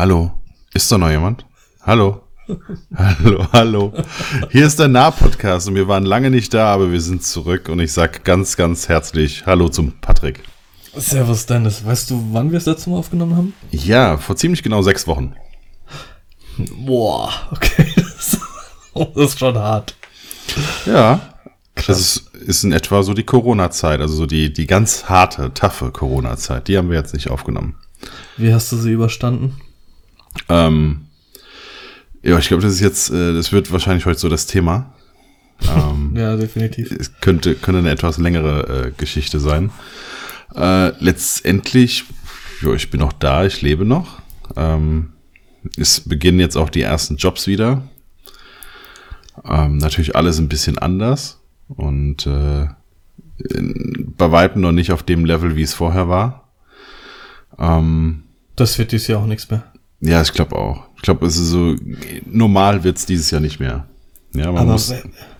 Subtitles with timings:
[0.00, 0.32] Hallo.
[0.72, 1.44] Ist da noch jemand?
[1.82, 2.22] Hallo.
[2.96, 3.92] hallo, hallo.
[4.50, 7.80] Hier ist der Nah-Podcast und wir waren lange nicht da, aber wir sind zurück und
[7.80, 10.40] ich sag ganz, ganz herzlich Hallo zum Patrick.
[10.96, 11.84] Servus Dennis.
[11.84, 13.52] Weißt du, wann wir das letzte Mal aufgenommen haben?
[13.72, 15.34] Ja, vor ziemlich genau sechs Wochen.
[16.78, 17.84] Boah, okay.
[18.94, 19.94] Das ist schon hart.
[20.86, 21.34] Ja.
[21.74, 21.86] Krass.
[21.86, 25.90] Das ist, ist in etwa so die Corona-Zeit, also so die, die ganz harte, taffe
[25.90, 26.68] Corona-Zeit.
[26.68, 27.74] Die haben wir jetzt nicht aufgenommen.
[28.38, 29.60] Wie hast du sie überstanden?
[30.48, 31.06] Ähm,
[32.22, 34.92] ja, ich glaube, das ist jetzt, äh, das wird wahrscheinlich heute so das Thema.
[35.62, 36.90] Ähm, ja, definitiv.
[36.92, 39.70] Es könnte, könnte eine etwas längere äh, Geschichte sein.
[40.54, 42.04] Äh, letztendlich,
[42.62, 44.20] ja, ich bin noch da, ich lebe noch.
[44.56, 45.12] Ähm,
[45.76, 47.82] es beginnen jetzt auch die ersten Jobs wieder.
[49.44, 52.66] Ähm, natürlich alles ein bisschen anders und äh,
[53.54, 56.48] in, bei weitem noch nicht auf dem Level, wie es vorher war.
[57.58, 58.24] Ähm,
[58.56, 59.64] das wird dieses Jahr auch nichts mehr.
[60.00, 60.86] Ja, ich glaube auch.
[60.96, 61.76] Ich glaube, es ist so,
[62.26, 63.86] normal wird es dieses Jahr nicht mehr.
[64.34, 64.90] Ja, man Aber muss,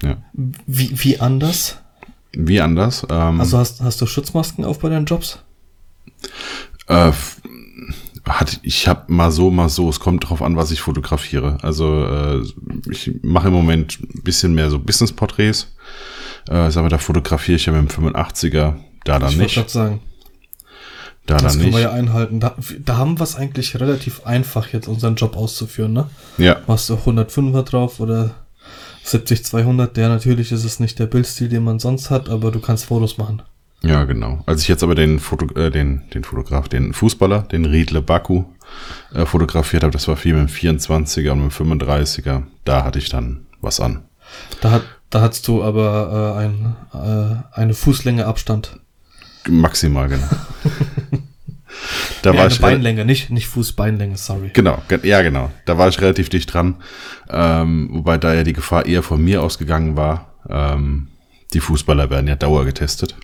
[0.02, 0.16] ja.
[0.32, 1.78] wie, wie anders?
[2.32, 3.06] Wie anders?
[3.08, 5.38] Ähm, also hast, hast du Schutzmasken auf bei deinen Jobs?
[6.88, 7.12] Äh,
[8.28, 9.88] hat, ich habe mal so, mal so.
[9.88, 11.58] Es kommt drauf an, was ich fotografiere.
[11.62, 12.42] Also äh,
[12.90, 15.74] ich mache im Moment ein bisschen mehr so Business-Porträts.
[16.48, 19.56] Äh, sag mal, da fotografiere ich ja mit dem 85er, da dann ich nicht.
[19.56, 20.00] Ich sagen.
[21.26, 21.74] Da das dann können nicht.
[21.74, 22.40] wir ja einhalten.
[22.40, 22.54] Da,
[22.84, 26.08] da haben wir es eigentlich relativ einfach, jetzt unseren Job auszuführen, ne?
[26.38, 26.60] Ja.
[26.66, 28.30] Machst du 105er drauf oder
[29.04, 29.96] 70, 200?
[29.96, 33.18] Der natürlich ist es nicht der Bildstil, den man sonst hat, aber du kannst Fotos
[33.18, 33.42] machen.
[33.82, 34.42] Ja, genau.
[34.46, 38.44] Als ich jetzt aber den, Foto, äh, den, den Fotograf, den Fußballer, den Riedle Baku,
[39.14, 42.42] äh, fotografiert habe, das war viel mit dem 24er und mit dem 35er.
[42.64, 44.02] Da hatte ich dann was an.
[44.60, 48.78] Da, hat, da hattest du aber äh, ein, äh, eine Fußlänge Abstand.
[49.48, 50.28] Maximal, genau.
[52.22, 54.50] da ja, war ich Beinlänge, nicht, nicht Fußbeinlänge, sorry.
[54.52, 55.50] Genau, ja, genau.
[55.64, 56.76] Da war ich relativ dicht dran.
[57.28, 60.34] Ähm, wobei da ja die Gefahr eher von mir ausgegangen war.
[60.48, 61.08] Ähm,
[61.52, 63.16] die Fußballer werden ja Dauer getestet.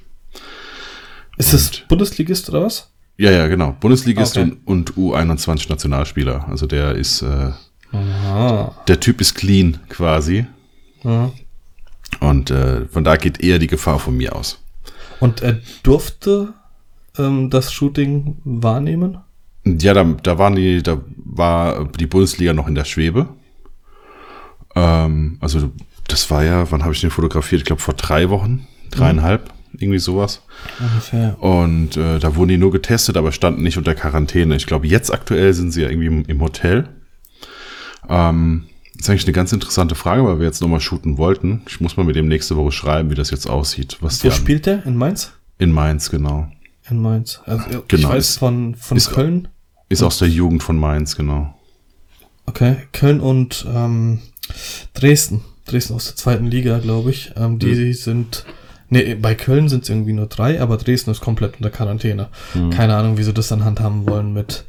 [1.36, 2.90] Ist das Bundesligist oder was?
[3.18, 3.76] Ja, ja, genau.
[3.78, 4.56] Bundesligist okay.
[4.64, 6.48] und, und U21 Nationalspieler.
[6.48, 7.50] Also der ist, äh,
[7.92, 10.46] der Typ ist clean quasi.
[11.04, 11.32] Aha.
[12.20, 14.62] Und äh, von da geht eher die Gefahr von mir aus.
[15.20, 16.54] Und er durfte
[17.18, 19.18] ähm, das Shooting wahrnehmen?
[19.64, 23.28] Ja, da, da waren die, da war die Bundesliga noch in der Schwebe.
[24.74, 25.70] Ähm, also
[26.06, 27.62] das war ja, wann habe ich den fotografiert?
[27.62, 29.48] Ich glaube vor drei Wochen, dreieinhalb.
[29.48, 30.42] Mhm irgendwie sowas.
[30.80, 31.36] Ungefähr.
[31.42, 34.56] Und äh, da wurden die nur getestet, aber standen nicht unter Quarantäne.
[34.56, 36.88] Ich glaube, jetzt aktuell sind sie ja irgendwie im, im Hotel.
[38.08, 38.64] Ähm,
[38.96, 41.62] das ist eigentlich eine ganz interessante Frage, weil wir jetzt nochmal shooten wollten.
[41.68, 43.98] Ich muss mal mit dem nächste Woche schreiben, wie das jetzt aussieht.
[44.00, 44.84] Was Wo spielt der?
[44.86, 45.32] In Mainz?
[45.58, 46.48] In Mainz, genau.
[46.88, 47.40] In Mainz.
[47.44, 49.48] Also, genau, ich weiß ist, von, von ist, Köln.
[49.88, 51.54] Ist aus der Jugend von Mainz, genau.
[52.46, 54.20] Okay, Köln und ähm,
[54.94, 55.42] Dresden.
[55.66, 57.32] Dresden aus der zweiten Liga, glaube ich.
[57.36, 57.92] Ähm, die mhm.
[57.92, 58.46] sind
[58.88, 62.28] Nee, bei Köln sind es irgendwie nur drei, aber Dresden ist komplett unter Quarantäne.
[62.54, 62.70] Mhm.
[62.70, 64.64] Keine Ahnung, wie sie das dann handhaben wollen mit,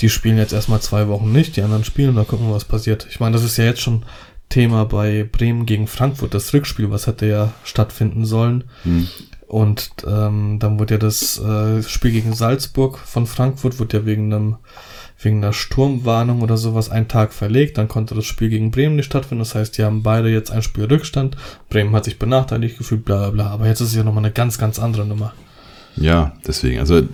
[0.00, 3.06] die spielen jetzt erstmal zwei Wochen nicht, die anderen spielen, da gucken wir, was passiert.
[3.10, 4.04] Ich meine, das ist ja jetzt schon
[4.48, 8.64] Thema bei Bremen gegen Frankfurt, das Rückspiel, was hätte ja stattfinden sollen.
[8.84, 9.08] Mhm.
[9.46, 14.32] Und ähm, dann wurde ja das äh, Spiel gegen Salzburg von Frankfurt, wurde ja wegen
[14.32, 14.56] einem
[15.20, 17.76] wegen einer Sturmwarnung oder sowas einen Tag verlegt.
[17.76, 19.40] Dann konnte das Spiel gegen Bremen nicht stattfinden.
[19.40, 21.36] Das heißt, die haben beide jetzt ein Spiel Rückstand.
[21.68, 23.46] Bremen hat sich benachteiligt gefühlt, bla bla bla.
[23.50, 25.32] Aber jetzt ist es ja nochmal eine ganz, ganz andere Nummer.
[25.96, 26.78] Ja, deswegen.
[26.78, 27.04] Also, äh,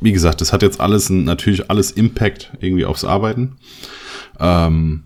[0.00, 3.56] wie gesagt, das hat jetzt alles natürlich alles Impact irgendwie aufs Arbeiten.
[4.38, 5.04] Ähm,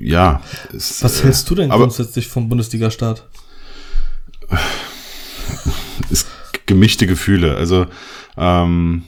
[0.00, 0.42] ja.
[0.74, 3.28] Es, Was hältst du denn aber, grundsätzlich vom Bundesliga-Start?
[6.10, 6.26] Ist
[6.66, 7.56] gemischte Gefühle.
[7.56, 7.86] Also,
[8.36, 9.04] ähm,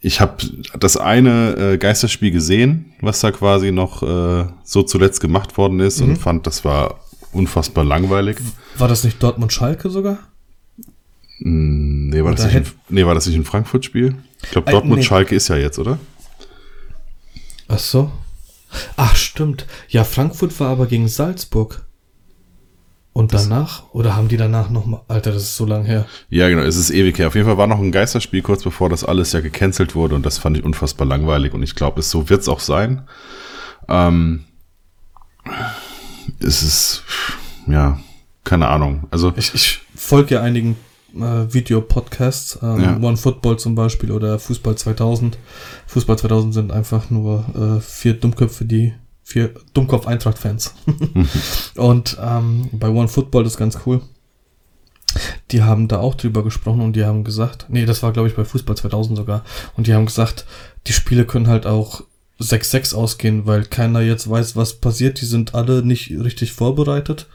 [0.00, 0.36] ich habe
[0.78, 6.00] das eine äh, Geisterspiel gesehen, was da quasi noch äh, so zuletzt gemacht worden ist
[6.00, 6.10] mhm.
[6.10, 7.00] und fand, das war
[7.32, 8.38] unfassbar langweilig.
[8.76, 10.18] War das nicht Dortmund-Schalke sogar?
[11.40, 14.16] Mm, nee, war das, nicht in, nee, war das nicht ein Frankfurt-Spiel?
[14.42, 15.36] Ich glaube, Dortmund-Schalke nee.
[15.36, 15.98] ist ja jetzt, oder?
[17.68, 18.10] Ach so.
[18.96, 19.66] Ach, stimmt.
[19.88, 21.84] Ja, Frankfurt war aber gegen Salzburg.
[23.12, 23.84] Und danach?
[23.92, 25.02] Oder haben die danach nochmal?
[25.06, 26.04] Alter, das ist so lang her.
[26.30, 27.28] Ja, genau, es ist ewig her.
[27.28, 30.26] Auf jeden Fall war noch ein Geisterspiel kurz bevor das alles ja gecancelt wurde und
[30.26, 33.06] das fand ich unfassbar langweilig und ich glaube, so wird es auch sein.
[33.88, 34.44] Ähm,
[36.40, 37.04] es ist,
[37.68, 38.00] ja,
[38.42, 39.06] keine Ahnung.
[39.12, 40.76] Also ich, ich folge ja einigen
[41.16, 42.96] äh, Videopodcasts, ähm, ja.
[42.96, 45.38] One Football zum Beispiel oder Fußball 2000.
[45.86, 50.74] Fußball 2000 sind einfach nur äh, vier Dummköpfe, die für Dummkopf Eintracht-Fans.
[51.76, 54.02] und ähm, bei One Football ist ganz cool.
[55.50, 58.34] die haben da auch drüber gesprochen und die haben gesagt, nee, das war glaube ich
[58.34, 59.44] bei Fußball 2000 sogar,
[59.76, 60.44] und die haben gesagt,
[60.86, 62.02] die Spiele können halt auch
[62.40, 67.26] 6-6 ausgehen, weil keiner jetzt weiß, was passiert, die sind alle nicht richtig vorbereitet.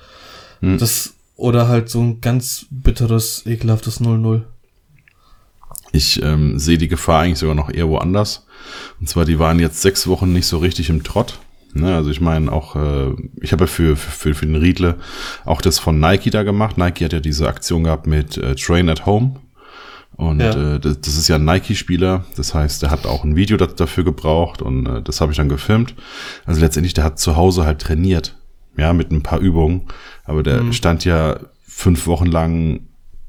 [0.61, 0.77] Hm.
[0.77, 4.43] Das, oder halt so ein ganz bitteres, ekelhaftes 0-0.
[5.91, 8.45] Ich ähm, sehe die Gefahr eigentlich sogar noch eher woanders.
[8.99, 11.39] Und zwar, die waren jetzt sechs Wochen nicht so richtig im Trott.
[11.73, 14.95] Ne, also ich meine auch, äh, ich habe ja für, für, für den Riedle
[15.45, 16.77] auch das von Nike da gemacht.
[16.77, 19.35] Nike hat ja diese Aktion gehabt mit äh, Train at Home.
[20.15, 20.75] Und ja.
[20.75, 22.25] äh, das, das ist ja ein Nike-Spieler.
[22.35, 25.47] Das heißt, der hat auch ein Video dafür gebraucht und äh, das habe ich dann
[25.47, 25.95] gefilmt.
[26.45, 28.35] Also letztendlich, der hat zu Hause halt trainiert.
[28.79, 29.87] Ja, mit ein paar Übungen.
[30.23, 30.73] Aber der mhm.
[30.73, 32.81] stand ja fünf Wochen lang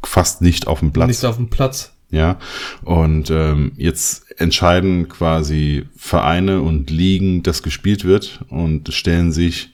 [0.02, 1.08] fast nicht auf dem Platz.
[1.08, 1.92] Nicht auf dem Platz.
[2.10, 2.38] Ja,
[2.82, 9.70] und ähm, jetzt entscheiden quasi Vereine und Ligen, dass gespielt wird und stellen sich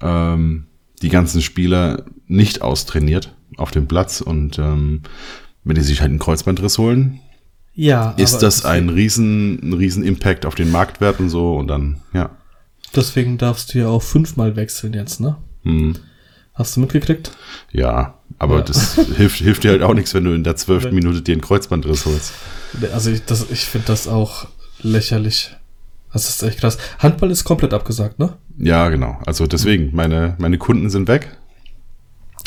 [0.00, 0.68] ähm,
[1.02, 5.02] die ganzen Spieler nicht austrainiert auf dem Platz und ähm,
[5.64, 7.20] wenn die sich halt einen Kreuzbandriss holen,
[7.74, 11.98] ja, ist das ein riesen, ein riesen Impact auf den Marktwert und so und dann,
[12.14, 12.30] ja.
[12.96, 15.36] Deswegen darfst du ja auch fünfmal wechseln jetzt, ne?
[15.62, 15.96] Hm.
[16.54, 17.32] Hast du mitgekriegt?
[17.70, 18.62] Ja, aber ja.
[18.62, 21.42] das hilft, hilft dir halt auch nichts, wenn du in der zwölften Minute dir einen
[21.42, 22.32] Kreuzbandriss holst.
[22.92, 24.46] Also ich, das, ich finde das auch
[24.80, 25.54] lächerlich.
[26.12, 26.78] Das ist echt krass.
[26.98, 28.32] Handball ist komplett abgesagt, ne?
[28.56, 29.18] Ja, genau.
[29.26, 31.35] Also deswegen, meine, meine Kunden sind weg.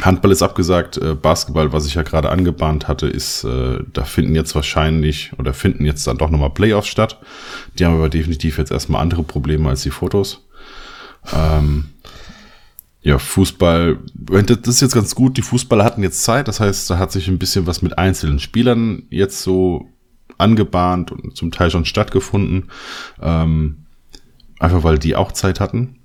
[0.02, 0.98] Handball ist abgesagt.
[0.98, 5.54] Äh, Basketball, was ich ja gerade angebahnt hatte, ist, äh, da finden jetzt wahrscheinlich oder
[5.54, 7.20] finden jetzt dann doch nochmal Playoffs statt.
[7.78, 10.48] Die haben aber definitiv jetzt erstmal andere Probleme als die Fotos.
[11.34, 11.86] Ähm,
[13.02, 15.38] ja, Fußball, das ist jetzt ganz gut.
[15.38, 18.40] Die Fußballer hatten jetzt Zeit, das heißt, da hat sich ein bisschen was mit einzelnen
[18.40, 19.88] Spielern jetzt so
[20.38, 22.70] angebahnt und zum Teil schon stattgefunden.
[23.22, 23.86] Ähm,
[24.60, 25.99] einfach weil die auch Zeit hatten.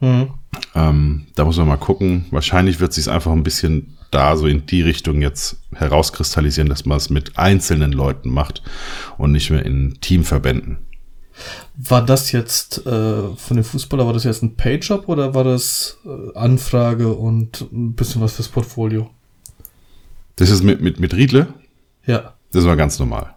[0.00, 0.30] Mhm.
[0.74, 2.26] Ähm, da muss man mal gucken.
[2.30, 6.98] Wahrscheinlich wird sich einfach ein bisschen da so in die Richtung jetzt herauskristallisieren, dass man
[6.98, 8.62] es mit einzelnen Leuten macht
[9.18, 10.78] und nicht mehr in Teamverbänden.
[11.76, 15.98] War das jetzt äh, von dem Fußballer, war das jetzt ein Payjob oder war das
[16.06, 19.10] äh, Anfrage und ein bisschen was fürs Portfolio?
[20.36, 21.48] Das ist mit, mit, mit Riedle?
[22.06, 22.34] Ja.
[22.52, 23.34] Das war ganz normal.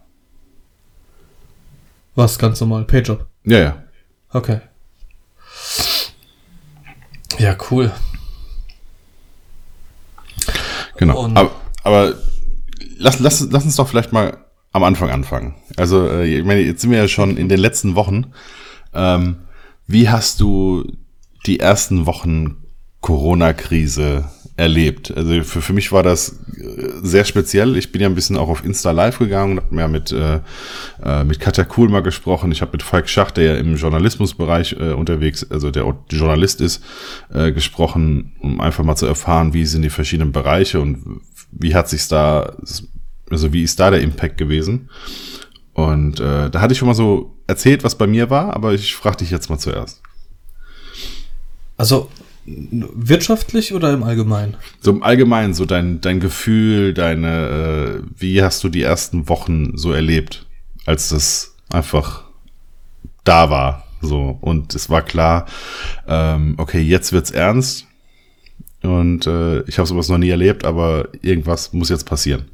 [2.14, 2.84] Was ganz normal?
[2.84, 3.26] Payjob?
[3.44, 3.84] Ja, ja.
[4.30, 4.60] Okay.
[7.40, 7.90] Ja, cool.
[10.98, 11.24] Genau.
[11.34, 11.50] aber,
[11.82, 12.14] aber
[12.98, 15.54] lass, lass, lass uns doch vielleicht mal am Anfang anfangen.
[15.78, 18.34] Also, äh, ich meine, jetzt sind wir ja schon in den letzten Wochen.
[18.92, 19.36] Ähm,
[19.86, 20.84] wie hast du
[21.46, 22.58] die ersten Wochen
[23.00, 24.28] Corona-Krise
[24.60, 25.16] erlebt?
[25.16, 27.76] Also für, für mich war das äh, sehr speziell.
[27.76, 30.40] Ich bin ja ein bisschen auch auf Insta Live gegangen und habe mir mit, äh,
[31.02, 32.52] äh, mit Katja Kuhl mal gesprochen.
[32.52, 36.84] Ich habe mit Falk Schach, der ja im Journalismusbereich äh, unterwegs, also der Journalist ist,
[37.32, 41.20] äh, gesprochen, um einfach mal zu erfahren, wie sind die verschiedenen Bereiche und
[41.52, 42.54] wie hat sich da
[43.30, 44.90] also wie ist da der Impact gewesen?
[45.72, 48.94] Und äh, da hatte ich schon mal so erzählt, was bei mir war, aber ich
[48.94, 50.02] frage dich jetzt mal zuerst.
[51.76, 52.10] Also
[52.44, 54.56] wirtschaftlich oder im Allgemeinen?
[54.80, 59.76] So im Allgemeinen, so dein, dein Gefühl, deine, äh, wie hast du die ersten Wochen
[59.76, 60.46] so erlebt,
[60.86, 62.24] als das einfach
[63.24, 63.86] da war?
[64.02, 65.46] So, und es war klar,
[66.08, 67.86] ähm, okay, jetzt wird's ernst.
[68.82, 72.46] Und äh, ich habe sowas noch nie erlebt, aber irgendwas muss jetzt passieren.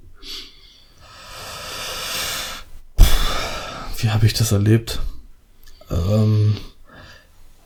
[3.99, 5.01] wie habe ich das erlebt?
[5.91, 6.57] Ähm,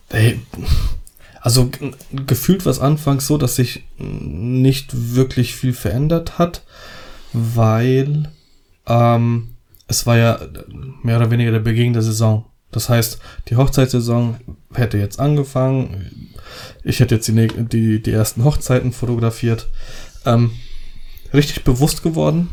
[0.09, 0.41] ey,
[1.40, 1.70] also
[2.26, 6.62] gefühlt war es anfangs so, dass sich nicht wirklich viel verändert hat,
[7.32, 8.30] weil
[8.87, 9.54] ähm,
[9.87, 10.40] es war ja
[11.02, 12.44] mehr oder weniger der Beginn der Saison.
[12.70, 13.18] Das heißt,
[13.49, 14.37] die Hochzeitssaison
[14.75, 16.32] hätte jetzt angefangen.
[16.85, 19.68] Ich hätte jetzt die, die, die ersten Hochzeiten fotografiert.
[20.25, 20.52] Ähm,
[21.32, 22.50] richtig bewusst geworden,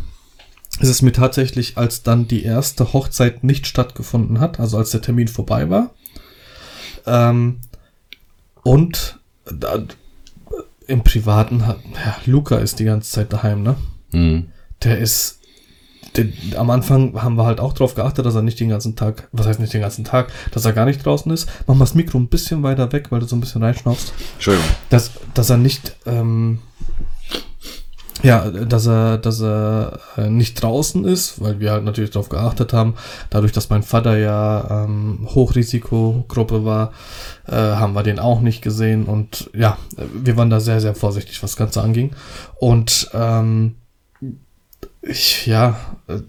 [0.79, 5.01] ist es mir tatsächlich, als dann die erste Hochzeit nicht stattgefunden hat, also als der
[5.01, 5.91] Termin vorbei war.
[7.06, 7.60] Ähm,
[8.68, 9.82] und da,
[10.88, 13.76] im Privaten hat, ja, Luca ist die ganze Zeit daheim, ne?
[14.12, 14.48] Mhm.
[14.84, 15.40] Der ist,
[16.18, 19.30] der, am Anfang haben wir halt auch darauf geachtet, dass er nicht den ganzen Tag,
[19.32, 21.50] was heißt nicht den ganzen Tag, dass er gar nicht draußen ist.
[21.66, 24.14] Mach mal das Mikro ein bisschen weiter weg, weil du so ein bisschen reinschnaufst.
[24.34, 24.70] Entschuldigung.
[24.90, 26.60] Dass, dass er nicht, ähm,
[28.24, 32.74] ja, dass er, dass er äh, nicht draußen ist, weil wir halt natürlich darauf geachtet
[32.74, 32.96] haben.
[33.30, 36.94] Dadurch, dass mein Vater ja ähm, Hochrisikogruppe war,
[37.48, 39.06] äh, haben wir den auch nicht gesehen.
[39.06, 39.78] Und ja,
[40.14, 42.12] wir waren da sehr, sehr vorsichtig, was das Ganze anging.
[42.56, 43.76] Und ähm,
[45.02, 45.76] ich, ja,
[46.08, 46.20] äh,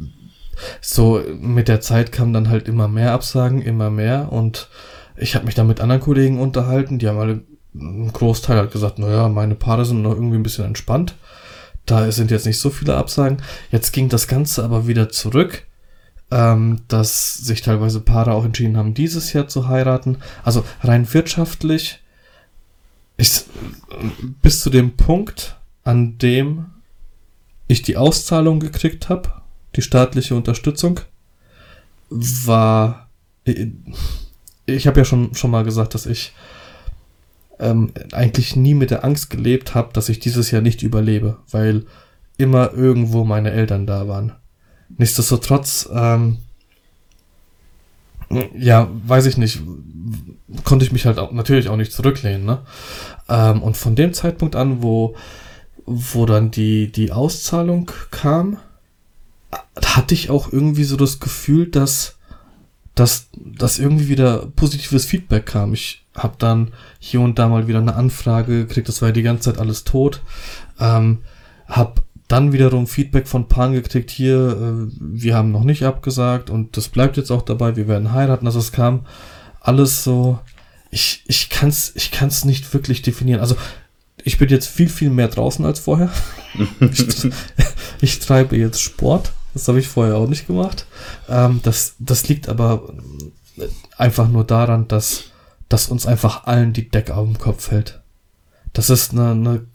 [0.81, 4.31] so mit der Zeit kam dann halt immer mehr Absagen, immer mehr.
[4.31, 4.69] Und
[5.17, 7.41] ich habe mich da mit anderen Kollegen unterhalten, die haben alle,
[7.75, 11.15] ein Großteil hat gesagt, naja, meine Paare sind noch irgendwie ein bisschen entspannt
[11.91, 13.39] da sind jetzt nicht so viele Absagen.
[13.71, 15.67] Jetzt ging das Ganze aber wieder zurück,
[16.31, 20.19] ähm, dass sich teilweise Paare auch entschieden haben, dieses Jahr zu heiraten.
[20.45, 22.01] Also rein wirtschaftlich
[23.17, 23.43] ich,
[24.43, 26.67] bis zu dem Punkt, an dem
[27.67, 29.33] ich die Auszahlung gekriegt habe,
[29.75, 31.01] die staatliche Unterstützung,
[32.11, 33.09] war
[34.67, 36.33] ich, habe ja schon schon mal gesagt, dass ich
[37.59, 41.85] ähm, eigentlich nie mit der Angst gelebt habe, dass ich dieses Jahr nicht überlebe, weil
[42.37, 44.33] immer irgendwo meine Eltern da waren.
[44.97, 46.39] Nichtsdestotrotz, ähm,
[48.57, 49.61] ja, weiß ich nicht,
[50.65, 52.61] konnte ich mich halt auch, natürlich auch nicht zurücklehnen, ne?
[53.29, 55.17] Ähm, und von dem Zeitpunkt an, wo,
[55.85, 58.59] wo dann die, die Auszahlung kam,
[59.85, 62.17] hatte ich auch irgendwie so das Gefühl, dass,
[62.95, 65.73] dass, dass irgendwie wieder positives Feedback kam.
[65.73, 69.23] Ich habe dann hier und da mal wieder eine Anfrage gekriegt, das war ja die
[69.23, 70.21] ganze Zeit alles tot.
[70.79, 71.19] Ähm,
[71.67, 76.77] hab dann wiederum Feedback von Pan gekriegt, hier, äh, wir haben noch nicht abgesagt und
[76.77, 78.47] das bleibt jetzt auch dabei, wir werden heiraten.
[78.47, 79.07] Also es kam
[79.61, 80.39] alles so,
[80.91, 83.41] ich, ich kann's, ich kann's nicht wirklich definieren.
[83.41, 83.57] Also
[84.25, 86.11] ich bin jetzt viel, viel mehr draußen als vorher.
[86.81, 87.31] ich,
[88.01, 89.33] ich, treibe jetzt Sport.
[89.55, 90.87] Das habe ich vorher auch nicht gemacht.
[91.29, 92.93] Ähm, das, das liegt aber
[93.97, 95.28] einfach nur daran, dass
[95.69, 98.03] dass uns einfach allen die Decke auf den Kopf fällt.
[98.73, 99.67] Das ist eine, eine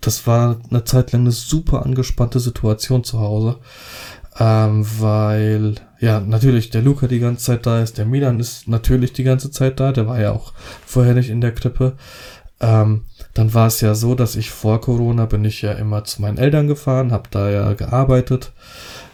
[0.00, 3.58] das war eine Zeit lang eine super angespannte Situation zu Hause,
[4.38, 9.12] ähm, weil ja natürlich der Luca die ganze Zeit da ist, der Milan ist natürlich
[9.12, 10.52] die ganze Zeit da, der war ja auch
[10.84, 11.94] vorher nicht in der Krippe.
[12.60, 16.22] Ähm, dann war es ja so, dass ich vor Corona bin ich ja immer zu
[16.22, 18.52] meinen Eltern gefahren, habe da ja gearbeitet.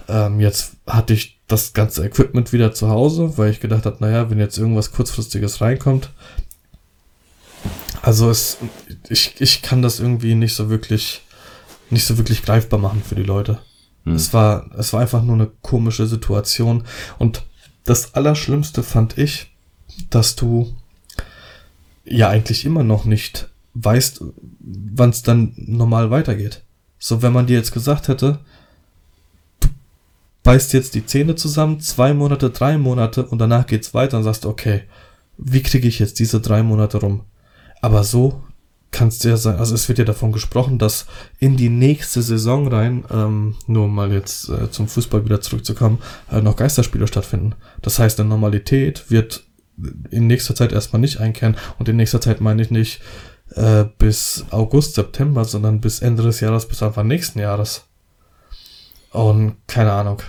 [0.08, 4.30] Ähm, jetzt hatte ich das ganze Equipment wieder zu Hause, weil ich gedacht habe, naja,
[4.30, 6.10] wenn jetzt irgendwas kurzfristiges reinkommt.
[8.02, 8.58] Also es,
[9.08, 11.22] ich, ich kann das irgendwie nicht so wirklich,
[11.90, 13.58] nicht so wirklich greifbar machen für die Leute.
[14.04, 14.14] Hm.
[14.14, 16.84] Es war, es war einfach nur eine komische Situation.
[17.18, 17.42] Und
[17.84, 19.50] das Allerschlimmste fand ich,
[20.08, 20.74] dass du
[22.04, 24.24] ja eigentlich immer noch nicht weißt,
[24.60, 26.62] wann es dann normal weitergeht.
[26.98, 28.38] So, wenn man dir jetzt gesagt hätte,
[30.42, 34.46] beißt jetzt die Zähne zusammen, zwei Monate, drei Monate und danach geht's weiter und sagst,
[34.46, 34.82] okay,
[35.36, 37.22] wie kriege ich jetzt diese drei Monate rum?
[37.80, 38.42] Aber so
[38.90, 41.06] kannst du ja sagen, also es wird ja davon gesprochen, dass
[41.38, 45.98] in die nächste Saison rein, ähm, nur mal jetzt äh, zum Fußball wieder zurückzukommen,
[46.30, 47.54] äh, noch Geisterspiele stattfinden.
[47.82, 49.44] Das heißt, eine Normalität wird
[50.10, 53.00] in nächster Zeit erstmal nicht einkehren und in nächster Zeit meine ich nicht
[53.54, 57.89] äh, bis August, September, sondern bis Ende des Jahres, bis Anfang nächsten Jahres.
[59.12, 60.22] Und keine Ahnung.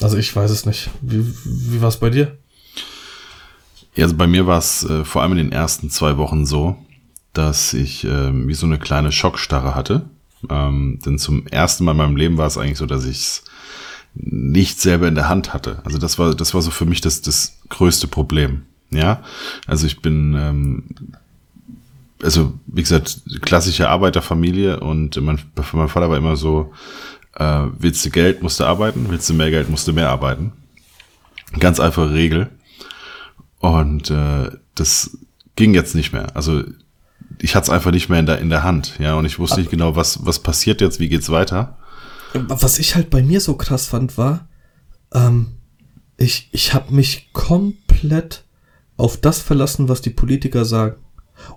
[0.00, 0.90] Also ich weiß es nicht.
[1.00, 2.36] Wie, wie war es bei dir?
[3.94, 6.76] Ja, also bei mir war es äh, vor allem in den ersten zwei Wochen so,
[7.32, 10.06] dass ich äh, wie so eine kleine Schockstarre hatte.
[10.50, 13.44] Ähm, denn zum ersten Mal in meinem Leben war es eigentlich so, dass ich es
[14.14, 15.80] nicht selber in der Hand hatte.
[15.84, 18.62] Also das war, das war so für mich das, das größte Problem.
[18.90, 19.22] Ja,
[19.66, 20.84] also ich bin, ähm,
[22.22, 25.40] also wie gesagt, klassische Arbeiterfamilie und mein,
[25.72, 26.72] mein Vater war immer so,
[27.34, 29.06] äh, willst du Geld, musst du arbeiten.
[29.08, 30.52] Willst du mehr Geld, musst du mehr arbeiten.
[31.58, 32.50] Ganz einfache Regel.
[33.58, 35.18] Und äh, das
[35.56, 36.34] ging jetzt nicht mehr.
[36.34, 36.64] Also
[37.38, 38.98] ich hatte es einfach nicht mehr in der, in der Hand.
[38.98, 41.78] Ja, und ich wusste nicht genau, was, was passiert jetzt, wie geht's weiter.
[42.34, 44.48] Was ich halt bei mir so krass fand, war,
[45.12, 45.58] ähm,
[46.16, 48.44] ich, ich habe mich komplett
[48.96, 50.96] auf das verlassen, was die Politiker sagen.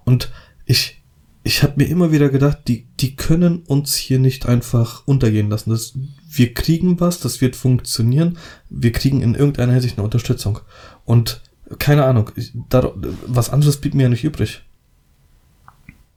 [0.03, 0.32] Und
[0.65, 1.03] ich,
[1.48, 5.70] ich habe mir immer wieder gedacht, die, die können uns hier nicht einfach untergehen lassen.
[5.70, 5.94] Das,
[6.28, 8.40] wir kriegen was, das wird funktionieren.
[8.72, 10.58] Wir kriegen in irgendeiner Hinsicht eine Unterstützung.
[11.06, 11.42] Und
[11.78, 12.92] keine Ahnung, ich, da,
[13.28, 14.64] was anderes blieb mir ja nicht übrig.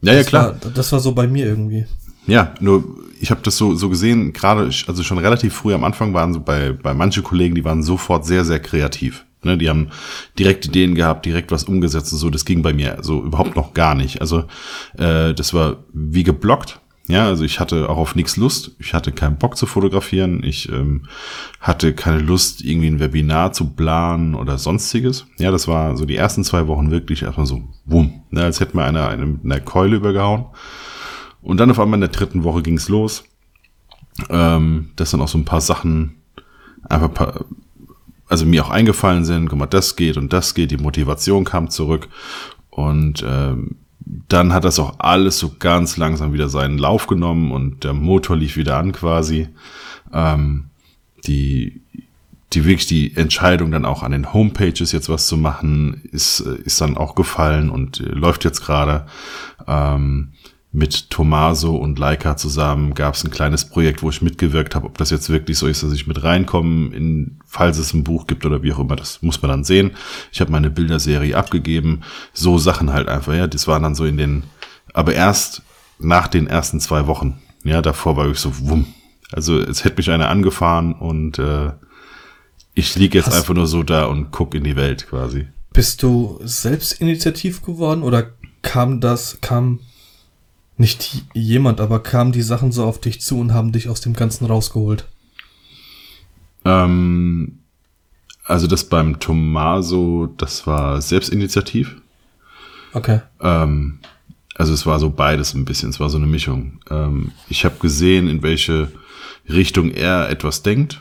[0.01, 0.47] Ja, das ja, klar.
[0.63, 1.85] War, das war so bei mir irgendwie.
[2.27, 2.85] Ja, nur
[3.21, 6.41] ich habe das so, so gesehen, gerade, also schon relativ früh am Anfang waren so
[6.41, 9.27] bei, bei manche Kollegen, die waren sofort sehr, sehr kreativ.
[9.43, 9.91] Ne, die haben
[10.39, 12.29] direkt Ideen gehabt, direkt was umgesetzt und so.
[12.29, 14.21] Das ging bei mir so überhaupt noch gar nicht.
[14.21, 14.45] Also
[14.97, 16.81] äh, das war wie geblockt.
[17.09, 18.73] Ja, also ich hatte auch auf nichts Lust.
[18.79, 20.43] Ich hatte keinen Bock zu fotografieren.
[20.45, 21.07] Ich ähm,
[21.59, 25.27] hatte keine Lust, irgendwie ein Webinar zu planen oder sonstiges.
[25.39, 28.77] Ja, das war so die ersten zwei Wochen wirklich erstmal so, wumm, ne, als hätte
[28.77, 30.47] mir einer eine, mit einer Keule übergehauen.
[31.41, 33.25] Und dann auf einmal in der dritten Woche ging's los.
[34.29, 36.17] Ähm, dass dann auch so ein paar Sachen
[36.89, 37.45] einfach paar,
[38.29, 41.71] also mir auch eingefallen sind, guck mal, das geht und das geht, die Motivation kam
[41.71, 42.09] zurück
[42.71, 43.77] und ähm,
[44.29, 48.37] dann hat das auch alles so ganz langsam wieder seinen Lauf genommen und der Motor
[48.37, 49.49] lief wieder an quasi.
[50.13, 50.67] Ähm,
[51.27, 51.83] die,
[52.53, 56.81] die wirklich die Entscheidung dann auch an den Homepages jetzt was zu machen, ist, ist
[56.81, 59.07] dann auch gefallen und äh, läuft jetzt gerade.
[59.67, 60.33] Ähm,
[60.71, 64.87] mit Tomaso und Leica zusammen gab es ein kleines Projekt, wo ich mitgewirkt habe.
[64.87, 68.27] Ob das jetzt wirklich so ist, dass ich mit reinkomme, in, falls es ein Buch
[68.27, 69.93] gibt oder wie auch immer, das muss man dann sehen.
[70.31, 72.03] Ich habe meine Bilderserie abgegeben.
[72.35, 73.47] So Sachen halt einfach, ja.
[73.47, 74.43] Das waren dann so in den,
[74.93, 75.63] aber erst
[75.99, 77.41] nach den ersten zwei Wochen.
[77.65, 78.87] Ja, davor war ich so, wumm.
[79.33, 81.73] Also es hätte mich einer angefahren und äh,
[82.75, 85.49] ich liege jetzt Hast einfach nur so da und guck in die Welt quasi.
[85.73, 88.33] Bist du selbst initiativ geworden oder
[88.63, 89.81] kam das, kam
[90.79, 94.15] nicht jemand, aber kamen die Sachen so auf dich zu und haben dich aus dem
[94.15, 95.07] Ganzen rausgeholt?
[96.65, 97.59] Ähm,
[98.45, 101.97] also das beim Tomaso, das war Selbstinitiativ.
[102.93, 103.21] Okay.
[103.41, 103.99] Ähm,
[104.55, 106.81] also es war so beides ein bisschen, es war so eine Mischung.
[106.91, 108.91] Ähm, ich habe gesehen, in welche
[109.49, 111.01] Richtung er etwas denkt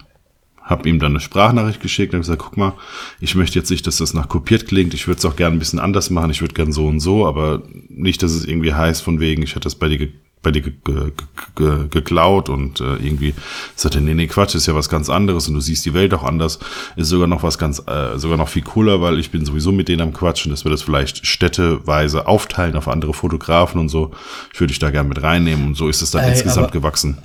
[0.68, 2.74] habe ihm dann eine Sprachnachricht geschickt und gesagt, guck mal,
[3.20, 5.60] ich möchte jetzt nicht, dass das nach kopiert klingt, ich würde es auch gerne ein
[5.60, 9.02] bisschen anders machen, ich würde gern so und so, aber nicht, dass es irgendwie heißt
[9.02, 10.10] von wegen, ich hätte das bei dir
[10.44, 11.12] bei dir ge ge
[11.56, 13.34] ge geklaut und äh, irgendwie
[13.76, 16.24] sagte, nee, nee, Quatsch, ist ja was ganz anderes und du siehst die Welt auch
[16.24, 16.60] anders,
[16.96, 19.90] ist sogar noch was ganz, äh, sogar noch viel cooler, weil ich bin sowieso mit
[19.90, 24.12] denen am Quatschen, dass wir das vielleicht städteweise aufteilen auf andere Fotografen und so.
[24.54, 27.18] Ich würde dich da gerne mit reinnehmen und so ist es dann Ey, insgesamt gewachsen.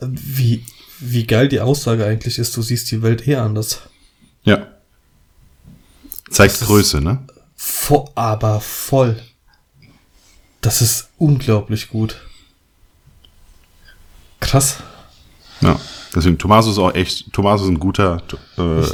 [0.00, 0.64] Wie,
[1.00, 3.82] wie geil die Aussage eigentlich ist, du siehst die Welt eher anders.
[4.44, 4.66] Ja.
[6.30, 7.24] Zeigt das Größe, ne?
[7.54, 9.20] Vo aber voll.
[10.60, 12.16] Das ist unglaublich gut.
[14.40, 14.78] Krass.
[15.60, 15.78] Ja.
[16.16, 18.22] Deswegen, Thomas ist auch echt, Thomas ist ein guter.
[18.56, 18.90] Äh, ich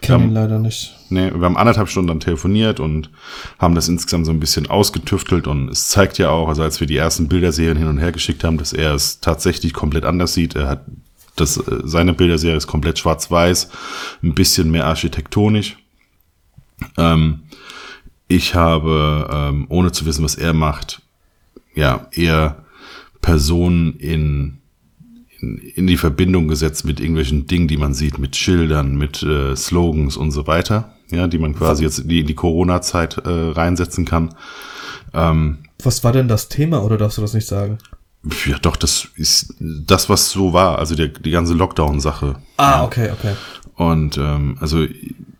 [0.00, 0.96] kenne ihn leider nicht.
[1.10, 3.10] Nee, wir haben anderthalb Stunden dann telefoniert und
[3.58, 6.86] haben das insgesamt so ein bisschen ausgetüftelt und es zeigt ja auch, also als wir
[6.86, 10.56] die ersten Bilderserien hin und her geschickt haben, dass er es tatsächlich komplett anders sieht.
[10.56, 10.86] Er hat
[11.36, 13.70] das, äh, seine Bilderserie ist komplett schwarz-weiß,
[14.22, 15.76] ein bisschen mehr architektonisch.
[16.96, 17.42] Ähm,
[18.28, 21.02] ich habe, ähm, ohne zu wissen, was er macht,
[21.74, 22.64] ja, eher
[23.20, 24.58] Personen in,
[25.40, 29.54] in, in die Verbindung gesetzt mit irgendwelchen Dingen, die man sieht, mit Schildern, mit äh,
[29.56, 34.04] Slogans und so weiter, ja, die man quasi jetzt in die, die Corona-Zeit äh, reinsetzen
[34.04, 34.34] kann.
[35.14, 37.78] Ähm, was war denn das Thema oder darfst du das nicht sagen?
[38.46, 42.36] Ja, doch, das ist das, was so war, also der, die ganze Lockdown-Sache.
[42.56, 42.84] Ah, ja.
[42.84, 43.34] okay, okay.
[43.74, 44.86] Und ähm, also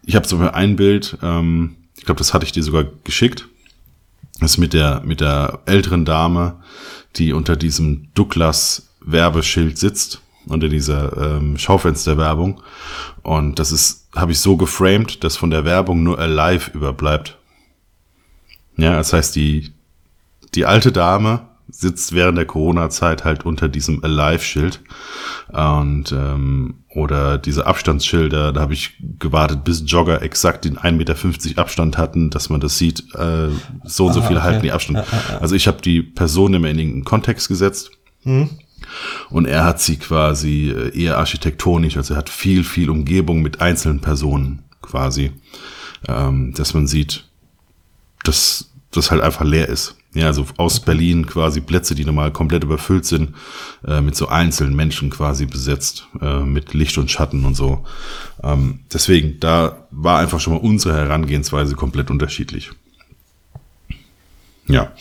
[0.05, 3.49] ich habe zum ein Bild, ähm, ich glaube, das hatte ich dir sogar geschickt.
[4.41, 6.57] Das ist mit der, mit der älteren Dame,
[7.15, 12.61] die unter diesem Douglas-Werbeschild sitzt, unter dieser ähm, Schaufensterwerbung.
[13.23, 17.39] Und das ist, habe ich so geframed, dass von der Werbung nur Alive überbleibt.
[18.77, 19.73] Ja, das heißt, die,
[20.57, 24.81] die alte Dame sitzt während der Corona-Zeit halt unter diesem Alive-Schild.
[25.49, 31.61] Und ähm, oder diese Abstandsschilder, da habe ich gewartet, bis Jogger exakt den 1,50 Meter
[31.61, 33.49] Abstand hatten, dass man das sieht, äh,
[33.85, 34.45] so und so Aha, viel okay.
[34.45, 34.99] halten die Abstand.
[34.99, 35.39] Ja, ja, ja.
[35.41, 37.91] Also ich habe die Person immer in irgendeinen Kontext gesetzt.
[38.23, 38.51] Hm.
[39.31, 43.61] Und er hat sie quasi äh, eher architektonisch, also er hat viel, viel Umgebung mit
[43.61, 45.33] einzelnen Personen quasi,
[46.09, 47.25] ähm, dass man sieht,
[48.25, 49.97] dass das halt einfach leer ist.
[50.15, 53.35] Ja, also aus Berlin quasi Plätze, die normal komplett überfüllt sind,
[53.87, 57.85] äh, mit so einzelnen Menschen quasi besetzt, äh, mit Licht und Schatten und so.
[58.43, 62.73] Ähm, deswegen, da war einfach schon mal unsere Herangehensweise komplett unterschiedlich.
[64.69, 64.93] Ja,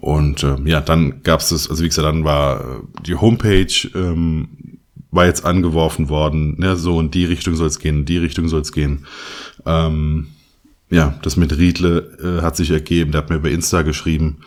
[0.00, 2.64] und äh, ja, dann gab's das, also wie gesagt, dann war äh,
[3.06, 4.48] die Homepage ähm,
[5.10, 8.48] war jetzt angeworfen worden, ne, so in die Richtung soll es gehen, in die Richtung
[8.48, 9.06] soll es gehen.
[9.66, 10.28] Ähm,
[10.90, 13.12] ja, das mit Riedle äh, hat sich ergeben.
[13.12, 14.38] Der hat mir bei Insta geschrieben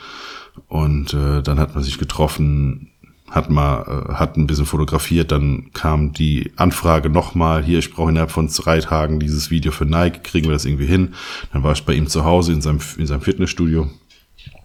[0.68, 2.92] und äh, dann hat man sich getroffen,
[3.30, 5.32] hat mal, äh, hat ein bisschen fotografiert.
[5.32, 9.86] Dann kam die Anfrage nochmal, hier, ich brauche innerhalb von drei Tagen dieses Video für
[9.86, 11.14] Nike, kriegen wir das irgendwie hin?
[11.54, 13.90] Dann war ich bei ihm zu Hause in seinem, in seinem Fitnessstudio